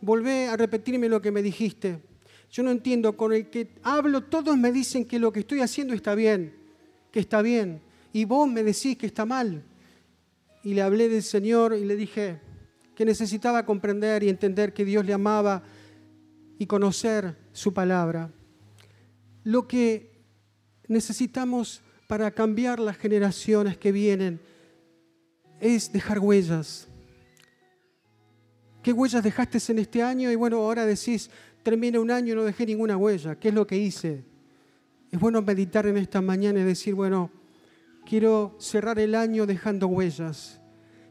volvé 0.00 0.48
a 0.48 0.56
repetirme 0.56 1.08
lo 1.08 1.22
que 1.22 1.30
me 1.30 1.40
dijiste. 1.40 2.00
Yo 2.50 2.64
no 2.64 2.72
entiendo, 2.72 3.16
con 3.16 3.32
el 3.32 3.48
que 3.48 3.76
hablo 3.84 4.24
todos 4.24 4.56
me 4.56 4.72
dicen 4.72 5.04
que 5.04 5.20
lo 5.20 5.32
que 5.32 5.38
estoy 5.38 5.60
haciendo 5.60 5.94
está 5.94 6.16
bien, 6.16 6.52
que 7.12 7.20
está 7.20 7.42
bien. 7.42 7.80
Y 8.12 8.24
vos 8.24 8.50
me 8.50 8.64
decís 8.64 8.98
que 8.98 9.06
está 9.06 9.24
mal. 9.24 9.62
Y 10.64 10.74
le 10.74 10.82
hablé 10.82 11.08
del 11.08 11.22
Señor 11.22 11.76
y 11.76 11.84
le 11.84 11.94
dije 11.94 12.40
que 12.96 13.04
necesitaba 13.04 13.64
comprender 13.64 14.24
y 14.24 14.28
entender 14.28 14.74
que 14.74 14.84
Dios 14.84 15.06
le 15.06 15.12
amaba 15.12 15.62
y 16.58 16.66
conocer 16.66 17.36
su 17.52 17.72
palabra. 17.72 18.32
Lo 19.44 19.68
que 19.68 20.10
necesitamos 20.88 21.82
para 22.08 22.32
cambiar 22.32 22.80
las 22.80 22.96
generaciones 22.96 23.78
que 23.78 23.92
vienen 23.92 24.40
es 25.60 25.92
dejar 25.92 26.18
huellas. 26.18 26.85
¿Qué 28.86 28.92
huellas 28.92 29.24
dejaste 29.24 29.58
en 29.72 29.80
este 29.80 30.00
año? 30.00 30.30
Y 30.30 30.36
bueno, 30.36 30.58
ahora 30.58 30.86
decís, 30.86 31.28
termina 31.64 31.98
un 31.98 32.08
año 32.08 32.32
y 32.34 32.36
no 32.36 32.44
dejé 32.44 32.64
ninguna 32.66 32.96
huella. 32.96 33.34
¿Qué 33.34 33.48
es 33.48 33.54
lo 33.54 33.66
que 33.66 33.76
hice? 33.76 34.22
Es 35.10 35.18
bueno 35.18 35.42
meditar 35.42 35.88
en 35.88 35.96
esta 35.96 36.22
mañana 36.22 36.60
y 36.60 36.62
decir, 36.62 36.94
bueno, 36.94 37.32
quiero 38.08 38.54
cerrar 38.60 39.00
el 39.00 39.16
año 39.16 39.44
dejando 39.44 39.88
huellas 39.88 40.60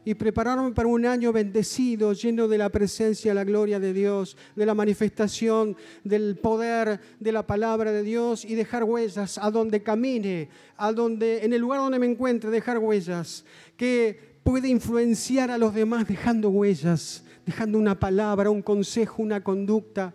y 0.06 0.14
prepararme 0.14 0.72
para 0.72 0.88
un 0.88 1.04
año 1.04 1.34
bendecido, 1.34 2.14
lleno 2.14 2.48
de 2.48 2.56
la 2.56 2.70
presencia, 2.70 3.34
la 3.34 3.44
gloria 3.44 3.78
de 3.78 3.92
Dios, 3.92 4.38
de 4.54 4.64
la 4.64 4.72
manifestación 4.72 5.76
del 6.02 6.38
poder 6.38 6.98
de 7.20 7.32
la 7.32 7.46
palabra 7.46 7.92
de 7.92 8.02
Dios 8.02 8.46
y 8.46 8.54
dejar 8.54 8.84
huellas 8.84 9.36
a 9.36 9.50
donde 9.50 9.82
camine, 9.82 10.48
a 10.78 10.94
donde 10.94 11.44
en 11.44 11.52
el 11.52 11.60
lugar 11.60 11.80
donde 11.80 11.98
me 11.98 12.06
encuentre, 12.06 12.48
dejar 12.48 12.78
huellas 12.78 13.44
que 13.76 14.18
puede 14.44 14.68
influenciar 14.68 15.50
a 15.50 15.58
los 15.58 15.74
demás 15.74 16.08
dejando 16.08 16.48
huellas, 16.48 17.22
dejando 17.46 17.78
una 17.78 17.98
palabra, 17.98 18.50
un 18.50 18.60
consejo, 18.60 19.22
una 19.22 19.42
conducta 19.42 20.12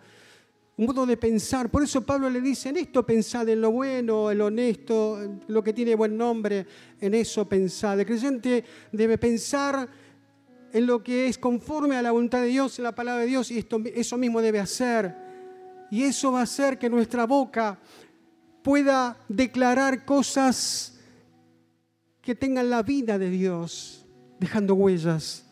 un 0.81 0.87
modo 0.87 1.05
de 1.05 1.15
pensar. 1.15 1.69
Por 1.69 1.83
eso 1.83 2.01
Pablo 2.01 2.27
le 2.27 2.41
dice, 2.41 2.69
en 2.69 2.77
esto 2.77 3.05
pensad, 3.05 3.47
en 3.47 3.61
lo 3.61 3.71
bueno, 3.71 4.31
en 4.31 4.37
lo 4.39 4.47
honesto, 4.47 5.19
lo 5.47 5.63
que 5.63 5.73
tiene 5.73 5.93
buen 5.93 6.17
nombre, 6.17 6.65
en 6.99 7.13
eso 7.13 7.47
pensad. 7.47 7.99
El 7.99 8.05
creyente 8.07 8.63
debe 8.91 9.19
pensar 9.19 9.87
en 10.73 10.87
lo 10.87 11.03
que 11.03 11.27
es 11.27 11.37
conforme 11.37 11.97
a 11.97 12.01
la 12.01 12.11
voluntad 12.11 12.41
de 12.41 12.47
Dios, 12.47 12.79
en 12.79 12.85
la 12.85 12.95
palabra 12.95 13.21
de 13.21 13.27
Dios, 13.27 13.51
y 13.51 13.59
esto, 13.59 13.79
eso 13.93 14.17
mismo 14.17 14.41
debe 14.41 14.59
hacer. 14.59 15.15
Y 15.91 16.01
eso 16.01 16.31
va 16.31 16.39
a 16.39 16.43
hacer 16.43 16.79
que 16.79 16.89
nuestra 16.89 17.27
boca 17.27 17.77
pueda 18.63 19.17
declarar 19.27 20.03
cosas 20.03 20.99
que 22.23 22.33
tengan 22.33 22.71
la 22.71 22.81
vida 22.81 23.19
de 23.19 23.29
Dios, 23.29 24.07
dejando 24.39 24.73
huellas. 24.73 25.45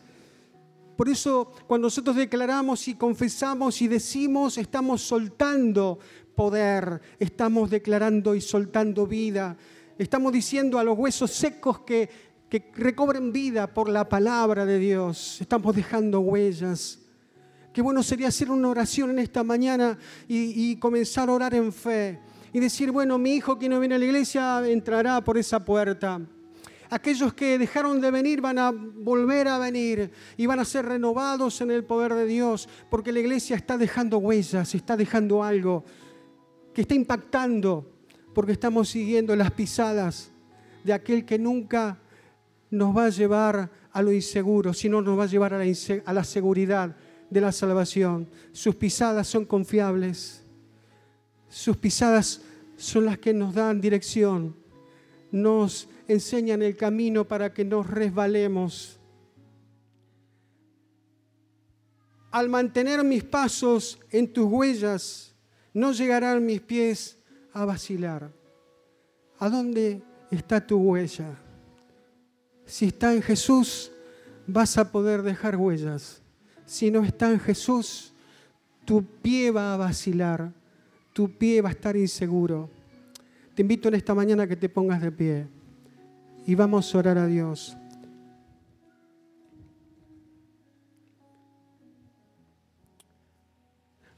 Por 1.00 1.08
eso 1.08 1.50
cuando 1.66 1.86
nosotros 1.86 2.14
declaramos 2.14 2.86
y 2.86 2.94
confesamos 2.94 3.80
y 3.80 3.88
decimos, 3.88 4.58
estamos 4.58 5.00
soltando 5.00 5.98
poder, 6.34 7.00
estamos 7.18 7.70
declarando 7.70 8.34
y 8.34 8.42
soltando 8.42 9.06
vida. 9.06 9.56
Estamos 9.96 10.30
diciendo 10.30 10.78
a 10.78 10.84
los 10.84 10.98
huesos 10.98 11.30
secos 11.30 11.78
que, 11.86 12.10
que 12.50 12.70
recobren 12.74 13.32
vida 13.32 13.66
por 13.66 13.88
la 13.88 14.06
palabra 14.10 14.66
de 14.66 14.78
Dios. 14.78 15.40
Estamos 15.40 15.74
dejando 15.74 16.20
huellas. 16.20 16.98
Qué 17.72 17.80
bueno 17.80 18.02
sería 18.02 18.28
hacer 18.28 18.50
una 18.50 18.68
oración 18.68 19.08
en 19.08 19.20
esta 19.20 19.42
mañana 19.42 19.96
y, 20.28 20.70
y, 20.70 20.76
comenzar 20.76 21.30
a 21.30 21.32
orar 21.32 21.54
en 21.54 21.72
fe. 21.72 22.20
Y 22.52 22.60
decir, 22.60 22.90
bueno, 22.90 23.16
mi 23.16 23.36
hijo 23.36 23.58
que 23.58 23.70
no 23.70 23.80
viene 23.80 23.94
a 23.94 23.98
la 23.98 24.04
iglesia 24.04 24.68
entrará 24.68 25.24
por 25.24 25.38
esa 25.38 25.64
puerta. 25.64 26.20
Aquellos 26.90 27.32
que 27.34 27.56
dejaron 27.56 28.00
de 28.00 28.10
venir 28.10 28.40
van 28.40 28.58
a 28.58 28.72
volver 28.72 29.46
a 29.46 29.58
venir 29.58 30.10
y 30.36 30.46
van 30.46 30.58
a 30.58 30.64
ser 30.64 30.86
renovados 30.86 31.60
en 31.60 31.70
el 31.70 31.84
poder 31.84 32.14
de 32.14 32.26
Dios, 32.26 32.68
porque 32.90 33.12
la 33.12 33.20
iglesia 33.20 33.54
está 33.54 33.78
dejando 33.78 34.18
huellas, 34.18 34.74
está 34.74 34.96
dejando 34.96 35.44
algo 35.44 35.84
que 36.74 36.82
está 36.82 36.94
impactando, 36.94 37.90
porque 38.34 38.52
estamos 38.52 38.88
siguiendo 38.88 39.34
las 39.36 39.52
pisadas 39.52 40.32
de 40.84 40.92
aquel 40.92 41.24
que 41.24 41.38
nunca 41.38 41.98
nos 42.70 42.96
va 42.96 43.06
a 43.06 43.10
llevar 43.10 43.70
a 43.92 44.02
lo 44.02 44.12
inseguro, 44.12 44.72
sino 44.72 45.02
nos 45.02 45.18
va 45.18 45.24
a 45.24 45.28
llevar 45.28 45.54
a 45.54 46.12
la, 46.12 46.24
seguridad 46.24 46.96
de 47.28 47.40
la 47.40 47.52
salvación. 47.52 48.28
Sus 48.52 48.74
pisadas 48.76 49.26
son 49.26 49.44
confiables, 49.44 50.44
sus 51.48 51.76
pisadas 51.76 52.42
son 52.76 53.06
las 53.06 53.18
que 53.18 53.34
nos 53.34 53.54
dan 53.54 53.80
dirección, 53.80 54.56
nos 55.32 55.88
enseñan 56.12 56.62
el 56.62 56.76
camino 56.76 57.26
para 57.26 57.52
que 57.52 57.64
nos 57.64 57.88
resbalemos. 57.88 58.98
Al 62.30 62.48
mantener 62.48 63.04
mis 63.04 63.24
pasos 63.24 63.98
en 64.10 64.32
tus 64.32 64.46
huellas, 64.46 65.34
no 65.72 65.92
llegarán 65.92 66.44
mis 66.44 66.60
pies 66.60 67.16
a 67.52 67.64
vacilar. 67.64 68.32
¿A 69.38 69.48
dónde 69.48 70.02
está 70.30 70.64
tu 70.64 70.78
huella? 70.78 71.38
Si 72.66 72.86
está 72.86 73.14
en 73.14 73.22
Jesús, 73.22 73.90
vas 74.46 74.78
a 74.78 74.90
poder 74.90 75.22
dejar 75.22 75.56
huellas. 75.56 76.22
Si 76.66 76.90
no 76.90 77.04
está 77.04 77.30
en 77.30 77.40
Jesús, 77.40 78.12
tu 78.84 79.04
pie 79.04 79.50
va 79.50 79.74
a 79.74 79.76
vacilar, 79.76 80.52
tu 81.12 81.30
pie 81.30 81.60
va 81.62 81.68
a 81.68 81.72
estar 81.72 81.96
inseguro. 81.96 82.68
Te 83.54 83.62
invito 83.62 83.88
en 83.88 83.94
esta 83.94 84.14
mañana 84.14 84.44
a 84.44 84.46
que 84.46 84.56
te 84.56 84.68
pongas 84.68 85.02
de 85.02 85.10
pie 85.10 85.59
y 86.50 86.56
vamos 86.56 86.92
a 86.92 86.98
orar 86.98 87.16
a 87.16 87.26
Dios. 87.28 87.76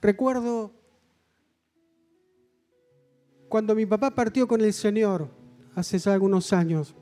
Recuerdo 0.01 0.73
cuando 3.51 3.75
mi 3.75 3.85
papá 3.85 4.13
partió 4.13 4.49
con 4.49 4.63
el 4.63 4.73
Señor 4.73 5.29
hace 5.75 5.99
ya 5.99 6.15
algunos 6.15 6.55
años. 6.55 6.95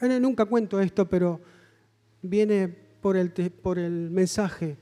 nunca 0.00 0.44
cuento 0.44 0.80
esto, 0.80 1.08
pero 1.08 1.40
viene 2.20 2.66
por 2.66 3.16
el, 3.16 3.30
por 3.30 3.78
el 3.78 4.10
mensaje. 4.10 4.76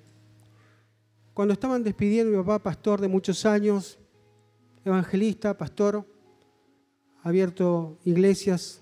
Cuando 1.34 1.52
estaban 1.52 1.84
despidiendo 1.84 2.34
mi 2.34 2.42
papá, 2.42 2.62
pastor 2.62 3.02
de 3.02 3.08
muchos 3.08 3.44
años, 3.44 3.98
evangelista, 4.86 5.58
pastor, 5.58 6.06
abierto 7.22 7.98
iglesias. 8.04 8.80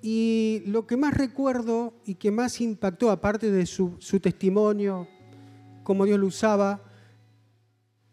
Y 0.00 0.62
lo 0.66 0.86
que 0.86 0.96
más 0.96 1.14
recuerdo 1.14 1.94
y 2.04 2.16
que 2.16 2.30
más 2.30 2.60
impactó, 2.60 3.10
aparte 3.10 3.50
de 3.50 3.66
su, 3.66 3.96
testimonio, 4.20 5.06
como 5.84 6.04
Dios 6.04 6.18
lo 6.18 6.26
usaba, 6.26 6.82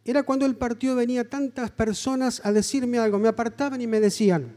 era 0.06 0.24
cuando 0.24 0.46
él 0.46 0.56
partió 0.56 0.96
venía 0.96 1.30
tantas 1.30 1.72
personas 1.72 2.42
a 2.44 2.52
decirme 2.52 3.00
algo, 3.00 3.20
me 3.20 3.28
apartaban 3.28 3.82
y 3.82 3.88
me 3.88 4.00
decían, 4.00 4.56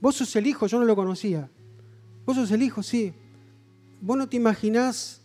vos 0.00 0.16
sos 0.16 0.34
el 0.36 0.46
hijo, 0.46 0.66
yo 0.66 0.78
no 0.78 0.84
lo 0.84 0.96
conocía, 0.96 1.50
vos 2.24 2.36
sos 2.36 2.50
el 2.52 2.62
hijo, 2.62 2.82
sí, 2.82 3.12
vos 4.00 4.16
no 4.16 4.28
te 4.28 4.36
imaginás 4.36 5.22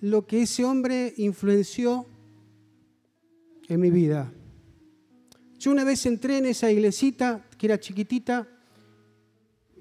lo 0.00 0.26
que 0.26 0.42
ese 0.42 0.64
hombre 0.64 1.14
influenció 1.16 2.06
en 3.68 3.80
mi 3.80 3.90
vida. 3.90 4.32
Yo 5.60 5.70
una 5.70 5.84
vez 5.84 6.06
entré 6.06 6.38
en 6.38 6.46
esa 6.46 6.70
iglesita, 6.72 7.44
que 7.58 7.66
era 7.66 7.78
chiquitita, 7.78 8.48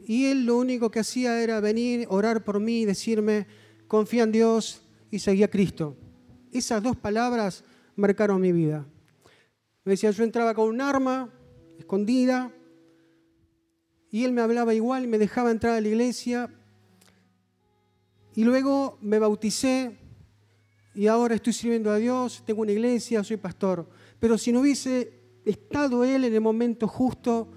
y 0.05 0.25
él 0.25 0.45
lo 0.45 0.57
único 0.57 0.91
que 0.91 0.99
hacía 0.99 1.41
era 1.41 1.61
venir, 1.61 2.05
orar 2.09 2.43
por 2.43 2.59
mí, 2.59 2.83
decirme, 2.83 3.47
confía 3.87 4.23
en 4.23 4.33
Dios 4.33 4.81
y 5.09 5.19
seguía 5.19 5.45
a 5.45 5.49
Cristo. 5.49 5.95
Esas 6.51 6.83
dos 6.83 6.97
palabras 6.97 7.63
marcaron 7.95 8.41
mi 8.41 8.51
vida. 8.51 8.85
Me 9.85 9.91
decía, 9.93 10.11
yo 10.11 10.25
entraba 10.25 10.53
con 10.53 10.67
un 10.67 10.81
arma 10.81 11.33
escondida, 11.77 12.51
y 14.11 14.25
él 14.25 14.33
me 14.33 14.41
hablaba 14.41 14.73
igual 14.73 15.05
y 15.05 15.07
me 15.07 15.17
dejaba 15.17 15.49
entrar 15.49 15.75
a 15.75 15.79
la 15.79 15.87
iglesia. 15.87 16.53
Y 18.35 18.43
luego 18.43 18.97
me 18.99 19.17
bauticé 19.17 19.97
y 20.93 21.07
ahora 21.07 21.35
estoy 21.35 21.53
sirviendo 21.53 21.89
a 21.89 21.95
Dios, 21.95 22.43
tengo 22.45 22.63
una 22.63 22.73
iglesia, 22.73 23.23
soy 23.23 23.37
pastor. 23.37 23.87
Pero 24.19 24.37
si 24.37 24.51
no 24.51 24.59
hubiese 24.59 25.18
estado 25.49 26.03
Él 26.03 26.25
en 26.25 26.33
el 26.33 26.41
momento 26.41 26.87
justo, 26.87 27.49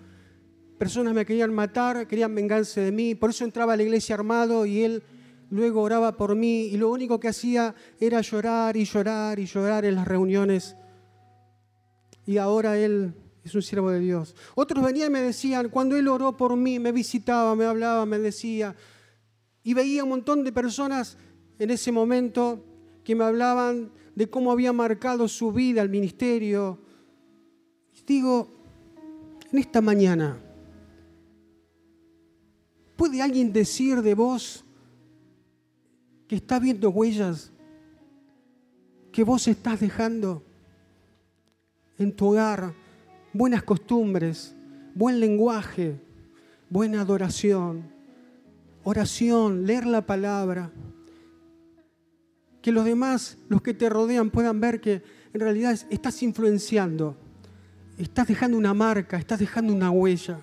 personas 0.79 1.15
me 1.15 1.25
querían 1.25 1.55
matar, 1.55 2.07
querían 2.07 2.35
vengarse 2.35 2.81
de 2.81 2.93
mí, 2.93 3.15
por 3.15 3.31
eso 3.31 3.45
entraba 3.45 3.75
a 3.75 3.77
la 3.77 3.85
iglesia 3.85 4.15
armado 4.17 4.67
y 4.67 4.83
él 4.83 5.03
luego 5.51 5.83
oraba 5.83 6.17
por 6.17 6.35
mí 6.35 6.63
y 6.63 6.77
lo 6.77 6.91
único 6.91 7.21
que 7.21 7.29
hacía 7.29 7.75
era 8.01 8.21
llorar 8.21 8.77
y 8.77 8.85
llorar 8.85 9.39
y 9.39 9.47
llorar 9.47 9.85
en 9.85 9.95
las 9.95 10.09
reuniones. 10.09 10.77
Y 12.27 12.39
ahora 12.39 12.79
él 12.79 13.15
es 13.45 13.55
un 13.55 13.63
siervo 13.63 13.91
de 13.91 14.01
Dios. 14.01 14.35
Otros 14.55 14.85
venían 14.85 15.11
y 15.11 15.13
me 15.13 15.21
decían, 15.21 15.69
cuando 15.69 15.97
él 15.97 16.09
oró 16.09 16.37
por 16.37 16.57
mí, 16.57 16.79
me 16.79 16.91
visitaba, 16.91 17.55
me 17.55 17.65
hablaba, 17.65 18.07
me 18.07 18.19
decía, 18.19 18.75
y 19.63 19.75
veía 19.75 20.05
un 20.05 20.11
montón 20.11 20.43
de 20.43 20.53
personas 20.53 21.17
en 21.59 21.71
ese 21.71 21.93
momento 21.93 22.65
que 23.05 23.15
me 23.15 23.25
hablaban 23.25 23.93
de 24.15 24.29
cómo 24.29 24.53
había 24.53 24.73
marcado 24.73 25.29
su 25.29 25.53
vida 25.53 25.83
el 25.83 25.89
ministerio. 25.89 26.81
Digo, 28.07 28.49
en 29.51 29.59
esta 29.59 29.81
mañana, 29.81 30.39
¿puede 32.97 33.23
alguien 33.23 33.53
decir 33.53 34.03
de 34.03 34.15
vos 34.15 34.65
que 36.29 36.37
está 36.37 36.59
viendo 36.59 36.91
huellas 36.91 37.53
que 39.13 39.25
vos 39.25 39.47
estás 39.49 39.81
dejando 39.81 40.43
en 41.99 42.15
tu 42.15 42.29
hogar? 42.29 42.73
Buenas 43.33 43.63
costumbres, 43.63 44.55
buen 44.95 45.21
lenguaje, 45.21 46.01
buena 46.69 47.01
adoración, 47.01 47.91
oración, 48.85 49.67
leer 49.67 49.87
la 49.87 50.05
palabra 50.07 50.71
que 52.63 52.73
los 52.73 52.85
demás, 52.85 53.37
los 53.49 53.61
que 53.61 53.75
te 53.75 53.89
rodean, 53.89 54.31
puedan 54.31 54.61
ver 54.61 54.81
que 54.81 55.03
en 55.35 55.41
realidad 55.41 55.79
estás 55.91 56.23
influenciando, 56.23 57.17
estás 58.03 58.27
dejando 58.27 58.57
una 58.57 58.75
marca, 58.75 59.17
estás 59.17 59.39
dejando 59.39 59.73
una 59.73 59.91
huella. 59.91 60.39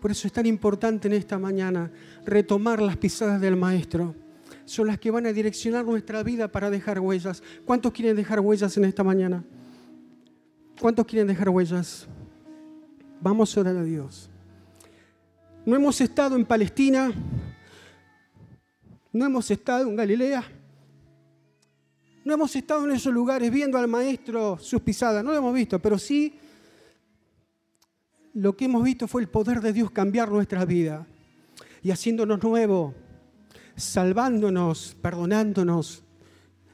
Por 0.00 0.10
eso 0.10 0.26
es 0.26 0.32
tan 0.32 0.46
importante 0.46 1.08
en 1.08 1.14
esta 1.14 1.38
mañana 1.38 1.90
retomar 2.24 2.80
las 2.80 2.96
pisadas 2.96 3.40
del 3.40 3.56
Maestro. 3.56 4.14
Son 4.64 4.86
las 4.86 4.98
que 4.98 5.10
van 5.10 5.26
a 5.26 5.32
direccionar 5.32 5.84
nuestra 5.84 6.22
vida 6.22 6.48
para 6.48 6.70
dejar 6.70 7.00
huellas. 7.00 7.42
¿Cuántos 7.64 7.92
quieren 7.92 8.16
dejar 8.16 8.40
huellas 8.40 8.76
en 8.76 8.84
esta 8.84 9.02
mañana? 9.02 9.44
¿Cuántos 10.80 11.06
quieren 11.06 11.26
dejar 11.26 11.48
huellas? 11.48 12.06
Vamos 13.20 13.56
a 13.56 13.60
orar 13.60 13.76
a 13.76 13.82
Dios. 13.82 14.30
No 15.64 15.76
hemos 15.76 16.00
estado 16.00 16.36
en 16.36 16.44
Palestina, 16.44 17.10
no 19.12 19.24
hemos 19.24 19.50
estado 19.50 19.88
en 19.88 19.96
Galilea, 19.96 20.44
no 22.24 22.34
hemos 22.34 22.54
estado 22.54 22.84
en 22.84 22.92
esos 22.92 23.12
lugares 23.12 23.50
viendo 23.50 23.78
al 23.78 23.88
maestro 23.88 24.58
sus 24.58 24.82
pisadas, 24.82 25.24
no 25.24 25.32
lo 25.32 25.38
hemos 25.38 25.54
visto, 25.54 25.78
pero 25.78 25.98
sí 25.98 26.38
lo 28.34 28.56
que 28.56 28.64
hemos 28.64 28.82
visto 28.82 29.06
fue 29.06 29.22
el 29.22 29.28
poder 29.28 29.60
de 29.60 29.72
Dios 29.72 29.90
cambiar 29.92 30.30
nuestra 30.30 30.64
vida 30.64 31.06
y 31.82 31.92
haciéndonos 31.92 32.42
nuevo, 32.42 32.94
salvándonos, 33.76 34.96
perdonándonos. 35.00 36.02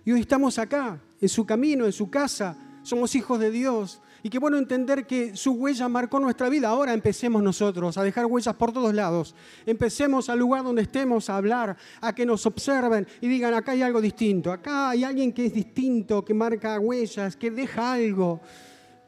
Y 0.05 0.13
hoy 0.13 0.21
estamos 0.21 0.59
acá, 0.59 1.01
en 1.21 1.29
su 1.29 1.45
camino, 1.45 1.85
en 1.85 1.93
su 1.93 2.11
casa, 2.11 2.57
somos 2.83 3.15
hijos 3.15 3.39
de 3.39 3.51
Dios 3.51 4.01
y 4.23 4.31
qué 4.31 4.39
bueno 4.39 4.57
entender 4.57 5.07
que 5.07 5.37
su 5.37 5.53
huella 5.53 5.89
marcó 5.89 6.19
nuestra 6.19 6.49
vida. 6.49 6.69
Ahora 6.69 6.95
empecemos 6.95 7.43
nosotros 7.43 7.99
a 7.99 8.03
dejar 8.03 8.27
huellas 8.27 8.55
por 8.55 8.73
todos 8.73 8.95
lados. 8.95 9.35
Empecemos 9.67 10.31
al 10.31 10.39
lugar 10.39 10.63
donde 10.63 10.83
estemos 10.83 11.29
a 11.29 11.37
hablar, 11.37 11.77
a 12.01 12.15
que 12.15 12.25
nos 12.25 12.47
observen 12.47 13.07
y 13.21 13.29
digan, 13.29 13.53
acá 13.53 13.73
hay 13.73 13.83
algo 13.83 14.01
distinto. 14.01 14.51
Acá 14.51 14.91
hay 14.91 15.05
alguien 15.05 15.33
que 15.33 15.47
es 15.47 15.55
distinto, 15.55 16.25
que 16.25 16.33
marca 16.33 16.79
huellas, 16.79 17.37
que 17.37 17.51
deja 17.51 17.93
algo. 17.93 18.41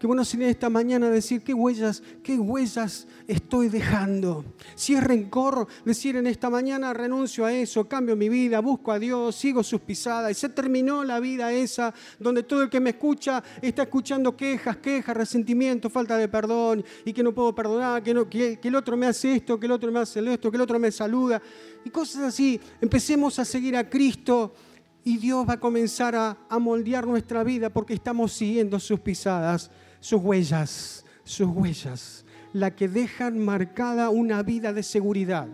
Qué 0.02 0.08
bueno 0.08 0.24
sería 0.24 0.48
esta 0.48 0.68
mañana 0.68 1.08
decir 1.10 1.44
qué 1.44 1.54
huellas, 1.54 2.02
qué 2.24 2.36
huellas 2.36 3.06
estoy 3.28 3.68
dejando. 3.68 4.44
Si 4.74 4.96
es 4.96 5.04
rencor, 5.04 5.68
decir 5.84 6.16
en 6.16 6.26
esta 6.26 6.50
mañana 6.50 6.92
renuncio 6.92 7.44
a 7.44 7.52
eso, 7.52 7.86
cambio 7.86 8.16
mi 8.16 8.28
vida, 8.28 8.58
busco 8.58 8.90
a 8.90 8.98
Dios, 8.98 9.36
sigo 9.36 9.62
sus 9.62 9.80
pisadas. 9.80 10.32
Y 10.32 10.34
se 10.34 10.48
terminó 10.48 11.04
la 11.04 11.20
vida 11.20 11.52
esa 11.52 11.94
donde 12.18 12.42
todo 12.42 12.64
el 12.64 12.68
que 12.68 12.80
me 12.80 12.90
escucha 12.90 13.44
está 13.62 13.84
escuchando 13.84 14.36
quejas, 14.36 14.78
quejas, 14.78 15.16
resentimiento, 15.16 15.88
falta 15.88 16.16
de 16.16 16.26
perdón 16.26 16.84
y 17.04 17.12
que 17.12 17.22
no 17.22 17.32
puedo 17.32 17.54
perdonar, 17.54 18.02
que, 18.02 18.58
el 18.60 18.74
otro 18.74 18.96
me 18.96 19.06
hace 19.06 19.36
esto, 19.36 19.60
que 19.60 19.66
el 19.66 19.72
otro 19.72 19.92
me 19.92 20.00
hace 20.00 20.18
esto, 20.32 20.50
que 20.50 20.56
el 20.56 20.62
otro 20.62 20.80
me 20.80 20.90
saluda 20.90 21.40
y 21.84 21.90
cosas 21.90 22.24
así. 22.24 22.60
Empecemos 22.80 23.38
a 23.38 23.44
seguir 23.44 23.76
a 23.76 23.88
Cristo 23.88 24.52
y 25.04 25.18
Dios 25.18 25.48
va 25.48 25.52
a 25.52 25.60
comenzar 25.60 26.16
a 26.16 26.58
moldear 26.58 27.06
nuestra 27.06 27.44
vida 27.44 27.70
porque 27.70 27.94
estamos 27.94 28.32
siguiendo 28.32 28.80
sus 28.80 28.98
pisadas 28.98 29.70
sus 30.02 30.20
huellas, 30.20 31.04
sus 31.22 31.46
huellas, 31.46 32.24
la 32.52 32.72
que 32.74 32.88
dejan 32.88 33.38
marcada 33.38 34.10
una 34.10 34.42
vida 34.42 34.72
de 34.72 34.82
seguridad 34.82 35.46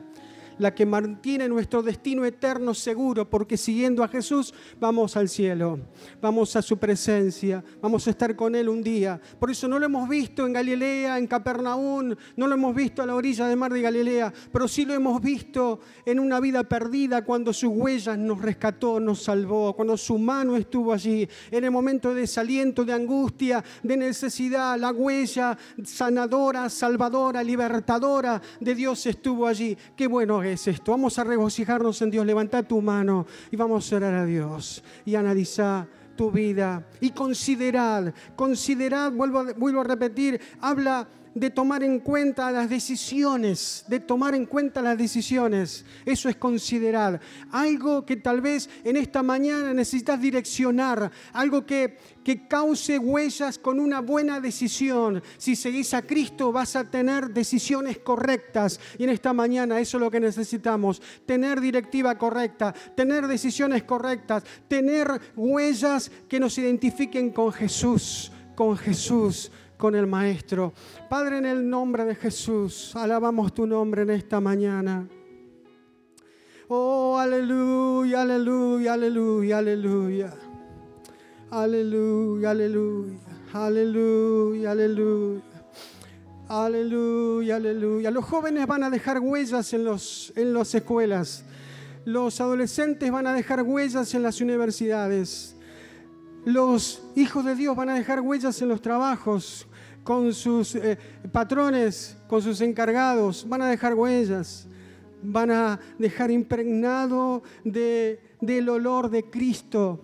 la 0.58 0.74
que 0.74 0.86
mantiene 0.86 1.48
nuestro 1.48 1.82
destino 1.82 2.24
eterno 2.24 2.74
seguro, 2.74 3.28
porque 3.28 3.56
siguiendo 3.56 4.02
a 4.02 4.08
Jesús 4.08 4.54
vamos 4.78 5.16
al 5.16 5.28
cielo, 5.28 5.78
vamos 6.20 6.54
a 6.56 6.62
su 6.62 6.78
presencia, 6.78 7.64
vamos 7.80 8.06
a 8.06 8.10
estar 8.10 8.34
con 8.36 8.54
Él 8.54 8.68
un 8.68 8.82
día. 8.82 9.20
Por 9.38 9.50
eso 9.50 9.68
no 9.68 9.78
lo 9.78 9.86
hemos 9.86 10.08
visto 10.08 10.46
en 10.46 10.52
Galilea, 10.52 11.18
en 11.18 11.26
Capernaum, 11.26 12.14
no 12.36 12.46
lo 12.46 12.54
hemos 12.54 12.74
visto 12.74 13.02
a 13.02 13.06
la 13.06 13.14
orilla 13.14 13.46
del 13.46 13.58
mar 13.58 13.72
de 13.72 13.82
Galilea, 13.82 14.32
pero 14.52 14.68
sí 14.68 14.84
lo 14.84 14.94
hemos 14.94 15.20
visto 15.20 15.80
en 16.04 16.20
una 16.20 16.40
vida 16.40 16.64
perdida 16.64 17.24
cuando 17.24 17.52
sus 17.52 17.70
huellas 17.70 18.18
nos 18.18 18.40
rescató, 18.40 19.00
nos 19.00 19.22
salvó, 19.22 19.74
cuando 19.74 19.96
su 19.96 20.18
mano 20.18 20.56
estuvo 20.56 20.92
allí, 20.92 21.28
en 21.50 21.64
el 21.64 21.70
momento 21.70 22.14
de 22.14 22.22
desaliento, 22.22 22.84
de 22.84 22.92
angustia, 22.92 23.64
de 23.82 23.96
necesidad, 23.96 24.78
la 24.78 24.90
huella 24.92 25.56
sanadora, 25.84 26.68
salvadora, 26.68 27.42
libertadora 27.42 28.40
de 28.60 28.74
Dios 28.74 29.06
estuvo 29.06 29.46
allí. 29.46 29.76
Qué 29.96 30.06
bueno 30.06 30.42
es 30.42 30.47
esto. 30.52 30.92
Vamos 30.92 31.18
a 31.18 31.24
regocijarnos 31.24 32.00
en 32.02 32.10
Dios. 32.10 32.26
Levanta 32.26 32.62
tu 32.62 32.80
mano 32.80 33.26
y 33.50 33.56
vamos 33.56 33.92
a 33.92 33.96
orar 33.96 34.14
a 34.14 34.24
Dios 34.24 34.82
y 35.04 35.14
analizar 35.14 35.86
tu 36.16 36.32
vida 36.32 36.84
y 37.00 37.10
considerad, 37.10 38.12
considerad, 38.34 39.12
vuelvo, 39.12 39.44
vuelvo 39.56 39.82
a 39.82 39.84
repetir, 39.84 40.40
habla 40.60 41.06
de 41.34 41.50
tomar 41.50 41.82
en 41.82 42.00
cuenta 42.00 42.50
las 42.50 42.68
decisiones, 42.68 43.84
de 43.88 44.00
tomar 44.00 44.34
en 44.34 44.46
cuenta 44.46 44.82
las 44.82 44.98
decisiones. 44.98 45.84
Eso 46.04 46.28
es 46.28 46.36
considerar. 46.36 47.20
Algo 47.50 48.04
que 48.04 48.16
tal 48.16 48.40
vez 48.40 48.68
en 48.84 48.96
esta 48.96 49.22
mañana 49.22 49.72
necesitas 49.74 50.20
direccionar, 50.20 51.10
algo 51.32 51.64
que, 51.64 51.98
que 52.24 52.46
cause 52.48 52.98
huellas 52.98 53.58
con 53.58 53.80
una 53.80 54.00
buena 54.00 54.40
decisión. 54.40 55.22
Si 55.36 55.56
seguís 55.56 55.94
a 55.94 56.02
Cristo 56.02 56.52
vas 56.52 56.76
a 56.76 56.84
tener 56.84 57.30
decisiones 57.30 57.98
correctas. 57.98 58.80
Y 58.98 59.04
en 59.04 59.10
esta 59.10 59.32
mañana 59.32 59.80
eso 59.80 59.98
es 59.98 60.02
lo 60.02 60.10
que 60.10 60.20
necesitamos. 60.20 61.00
Tener 61.26 61.60
directiva 61.60 62.16
correcta, 62.18 62.74
tener 62.96 63.26
decisiones 63.26 63.84
correctas, 63.84 64.44
tener 64.68 65.20
huellas 65.36 66.10
que 66.28 66.40
nos 66.40 66.58
identifiquen 66.58 67.30
con 67.30 67.52
Jesús, 67.52 68.32
con 68.54 68.76
Jesús 68.76 69.50
con 69.78 69.94
el 69.94 70.06
Maestro. 70.06 70.74
Padre, 71.08 71.38
en 71.38 71.46
el 71.46 71.70
nombre 71.70 72.04
de 72.04 72.14
Jesús, 72.14 72.94
alabamos 72.96 73.54
tu 73.54 73.66
nombre 73.66 74.02
en 74.02 74.10
esta 74.10 74.40
mañana. 74.40 75.08
Oh, 76.68 77.16
aleluya, 77.18 78.22
aleluya, 78.22 78.92
aleluya, 78.92 79.58
aleluya. 79.58 80.34
Aleluya, 81.50 82.50
aleluya, 82.50 83.18
aleluya, 83.54 84.70
aleluya. 84.72 85.42
Aleluya, 86.48 87.56
aleluya. 87.56 88.10
Los 88.10 88.24
jóvenes 88.24 88.66
van 88.66 88.82
a 88.82 88.88
dejar 88.88 89.20
huellas 89.20 89.72
en, 89.74 89.84
los, 89.84 90.32
en 90.34 90.54
las 90.54 90.74
escuelas. 90.74 91.44
Los 92.06 92.40
adolescentes 92.40 93.10
van 93.12 93.26
a 93.26 93.34
dejar 93.34 93.62
huellas 93.62 94.14
en 94.14 94.22
las 94.22 94.40
universidades. 94.40 95.57
Los 96.44 97.02
hijos 97.14 97.44
de 97.44 97.54
Dios 97.54 97.76
van 97.76 97.90
a 97.90 97.94
dejar 97.94 98.20
huellas 98.20 98.60
en 98.62 98.68
los 98.68 98.80
trabajos, 98.80 99.66
con 100.04 100.32
sus 100.32 100.74
eh, 100.74 100.98
patrones, 101.30 102.16
con 102.28 102.40
sus 102.40 102.60
encargados, 102.62 103.46
van 103.46 103.60
a 103.60 103.68
dejar 103.68 103.94
huellas, 103.94 104.66
van 105.22 105.50
a 105.50 105.78
dejar 105.98 106.30
impregnado 106.30 107.42
del 107.62 108.68
olor 108.70 109.10
de 109.10 109.28
Cristo, 109.28 110.00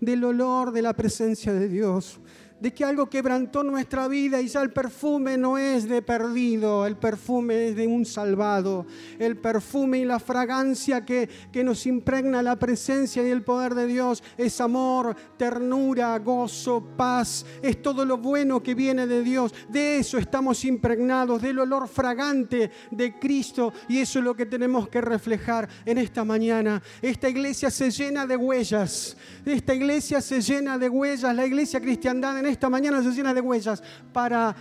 del 0.00 0.24
olor 0.24 0.72
de 0.72 0.82
la 0.82 0.92
presencia 0.92 1.54
de 1.54 1.68
Dios 1.68 2.20
de 2.60 2.72
que 2.72 2.84
algo 2.84 3.08
quebrantó 3.08 3.62
nuestra 3.62 4.08
vida 4.08 4.40
y 4.40 4.48
ya 4.48 4.62
el 4.62 4.72
perfume 4.72 5.36
no 5.36 5.58
es 5.58 5.88
de 5.88 6.02
perdido, 6.02 6.86
el 6.86 6.96
perfume 6.96 7.68
es 7.68 7.76
de 7.76 7.86
un 7.86 8.04
salvado, 8.04 8.86
el 9.18 9.36
perfume 9.36 9.98
y 9.98 10.04
la 10.04 10.18
fragancia 10.18 11.04
que, 11.04 11.28
que 11.52 11.64
nos 11.64 11.86
impregna 11.86 12.42
la 12.42 12.56
presencia 12.56 13.26
y 13.26 13.30
el 13.30 13.42
poder 13.42 13.74
de 13.74 13.86
Dios 13.86 14.22
es 14.36 14.60
amor, 14.60 15.16
ternura, 15.36 16.18
gozo, 16.18 16.82
paz, 16.96 17.46
es 17.62 17.80
todo 17.82 18.04
lo 18.04 18.18
bueno 18.18 18.62
que 18.62 18.74
viene 18.74 19.06
de 19.06 19.22
Dios, 19.22 19.54
de 19.68 19.98
eso 19.98 20.18
estamos 20.18 20.64
impregnados, 20.64 21.40
del 21.42 21.58
olor 21.58 21.88
fragante 21.88 22.70
de 22.90 23.18
Cristo. 23.18 23.72
Y 23.88 23.98
eso 23.98 24.18
es 24.18 24.24
lo 24.24 24.34
que 24.34 24.46
tenemos 24.46 24.88
que 24.88 25.00
reflejar 25.00 25.68
en 25.84 25.98
esta 25.98 26.24
mañana. 26.24 26.82
Esta 27.02 27.28
iglesia 27.28 27.70
se 27.70 27.90
llena 27.90 28.26
de 28.26 28.36
huellas, 28.36 29.16
esta 29.44 29.74
iglesia 29.74 30.20
se 30.20 30.40
llena 30.40 30.78
de 30.78 30.88
huellas, 30.88 31.34
la 31.34 31.46
iglesia 31.46 31.80
cristiandad 31.80 32.38
en 32.38 32.46
esta 32.48 32.68
mañana 32.68 33.02
se 33.02 33.10
llena 33.12 33.34
de 33.34 33.40
huellas 33.40 33.82
para 34.12 34.54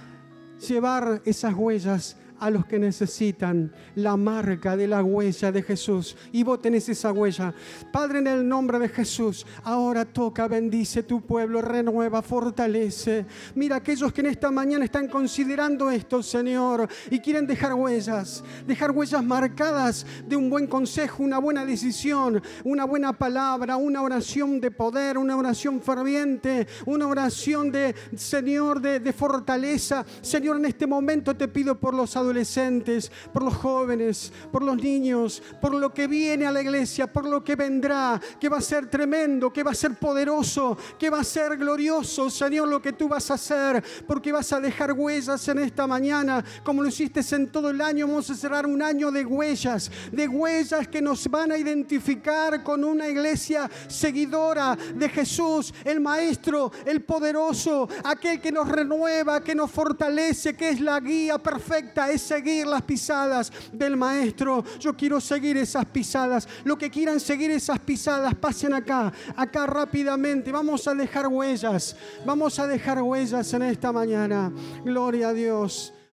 llevar 0.67 1.21
esas 1.25 1.53
huellas 1.53 2.17
a 2.39 2.49
los 2.49 2.65
que 2.65 2.79
necesitan 2.79 3.71
la 3.95 4.15
marca 4.17 4.77
de 4.77 4.87
la 4.87 5.03
huella 5.03 5.51
de 5.51 5.63
Jesús. 5.63 6.15
Y 6.31 6.43
vos 6.43 6.61
tenés 6.61 6.87
esa 6.89 7.11
huella. 7.11 7.53
Padre, 7.91 8.19
en 8.19 8.27
el 8.27 8.47
nombre 8.47 8.79
de 8.79 8.89
Jesús, 8.89 9.45
ahora 9.63 10.05
toca, 10.05 10.47
bendice 10.47 11.03
tu 11.03 11.21
pueblo, 11.21 11.61
renueva, 11.61 12.21
fortalece. 12.21 13.25
Mira 13.55 13.77
aquellos 13.77 14.13
que 14.13 14.21
en 14.21 14.27
esta 14.27 14.51
mañana 14.51 14.85
están 14.85 15.07
considerando 15.07 15.89
esto, 15.89 16.21
Señor, 16.21 16.87
y 17.09 17.19
quieren 17.19 17.47
dejar 17.47 17.73
huellas, 17.73 18.43
dejar 18.65 18.91
huellas 18.91 19.23
marcadas 19.23 20.05
de 20.27 20.35
un 20.35 20.49
buen 20.49 20.67
consejo, 20.67 21.23
una 21.23 21.39
buena 21.39 21.65
decisión, 21.65 22.41
una 22.63 22.85
buena 22.85 23.13
palabra, 23.13 23.77
una 23.77 24.01
oración 24.01 24.59
de 24.59 24.71
poder, 24.71 25.17
una 25.17 25.35
oración 25.35 25.81
ferviente, 25.81 26.67
una 26.85 27.07
oración 27.07 27.71
de, 27.71 27.95
Señor, 28.15 28.81
de, 28.81 28.99
de 28.99 29.13
fortaleza. 29.13 30.05
Señor, 30.21 30.57
en 30.57 30.65
este 30.65 30.87
momento 30.87 31.35
te 31.35 31.47
pido 31.47 31.79
por 31.79 31.93
los 31.93 32.15
adolescentes, 32.27 33.11
por 33.33 33.43
los 33.43 33.55
jóvenes, 33.55 34.31
por 34.51 34.63
los 34.63 34.77
niños, 34.77 35.41
por 35.61 35.73
lo 35.73 35.93
que 35.93 36.07
viene 36.07 36.45
a 36.45 36.51
la 36.51 36.61
iglesia, 36.61 37.11
por 37.11 37.27
lo 37.27 37.43
que 37.43 37.55
vendrá, 37.55 38.19
que 38.39 38.49
va 38.49 38.57
a 38.57 38.61
ser 38.61 38.89
tremendo, 38.89 39.51
que 39.51 39.63
va 39.63 39.71
a 39.71 39.75
ser 39.75 39.95
poderoso, 39.95 40.77
que 40.99 41.09
va 41.09 41.19
a 41.19 41.23
ser 41.23 41.57
glorioso, 41.57 42.29
Señor, 42.29 42.67
lo 42.67 42.81
que 42.81 42.93
tú 42.93 43.07
vas 43.07 43.29
a 43.31 43.35
hacer, 43.35 43.83
porque 44.05 44.31
vas 44.31 44.51
a 44.53 44.59
dejar 44.59 44.93
huellas 44.93 45.47
en 45.47 45.59
esta 45.59 45.87
mañana, 45.87 46.43
como 46.63 46.81
lo 46.81 46.89
hiciste 46.89 47.21
en 47.31 47.47
todo 47.47 47.69
el 47.69 47.81
año. 47.81 48.07
Vamos 48.07 48.29
a 48.29 48.35
cerrar 48.35 48.65
un 48.65 48.81
año 48.81 49.11
de 49.11 49.25
huellas, 49.25 49.89
de 50.11 50.27
huellas 50.27 50.87
que 50.87 51.01
nos 51.01 51.27
van 51.29 51.51
a 51.51 51.57
identificar 51.57 52.63
con 52.63 52.83
una 52.83 53.07
iglesia 53.07 53.69
seguidora 53.87 54.77
de 54.95 55.09
Jesús, 55.09 55.73
el 55.83 55.99
Maestro, 55.99 56.71
el 56.85 57.01
poderoso, 57.01 57.89
aquel 58.03 58.39
que 58.39 58.51
nos 58.51 58.67
renueva, 58.69 59.43
que 59.43 59.55
nos 59.55 59.71
fortalece, 59.71 60.55
que 60.55 60.69
es 60.69 60.79
la 60.79 60.99
guía 60.99 61.37
perfecta, 61.37 62.11
seguir 62.17 62.67
las 62.67 62.81
pisadas 62.83 63.51
del 63.71 63.97
Maestro. 63.97 64.63
Yo 64.79 64.95
quiero 64.95 65.19
seguir 65.19 65.57
esas 65.57 65.85
pisadas. 65.85 66.47
Lo 66.63 66.77
que 66.77 66.89
quieran 66.89 67.19
seguir 67.19 67.51
esas 67.51 67.79
pisadas, 67.79 68.33
pasen 68.35 68.73
acá, 68.73 69.11
acá 69.35 69.67
rápidamente. 69.67 70.51
Vamos 70.51 70.87
a 70.87 70.93
dejar 70.93 71.27
huellas, 71.27 71.95
vamos 72.25 72.59
a 72.59 72.67
dejar 72.67 73.01
huellas 73.01 73.53
en 73.53 73.61
esta 73.63 73.91
mañana. 73.91 74.51
Gloria 74.83 75.29
a 75.29 75.33
Dios. 75.33 75.93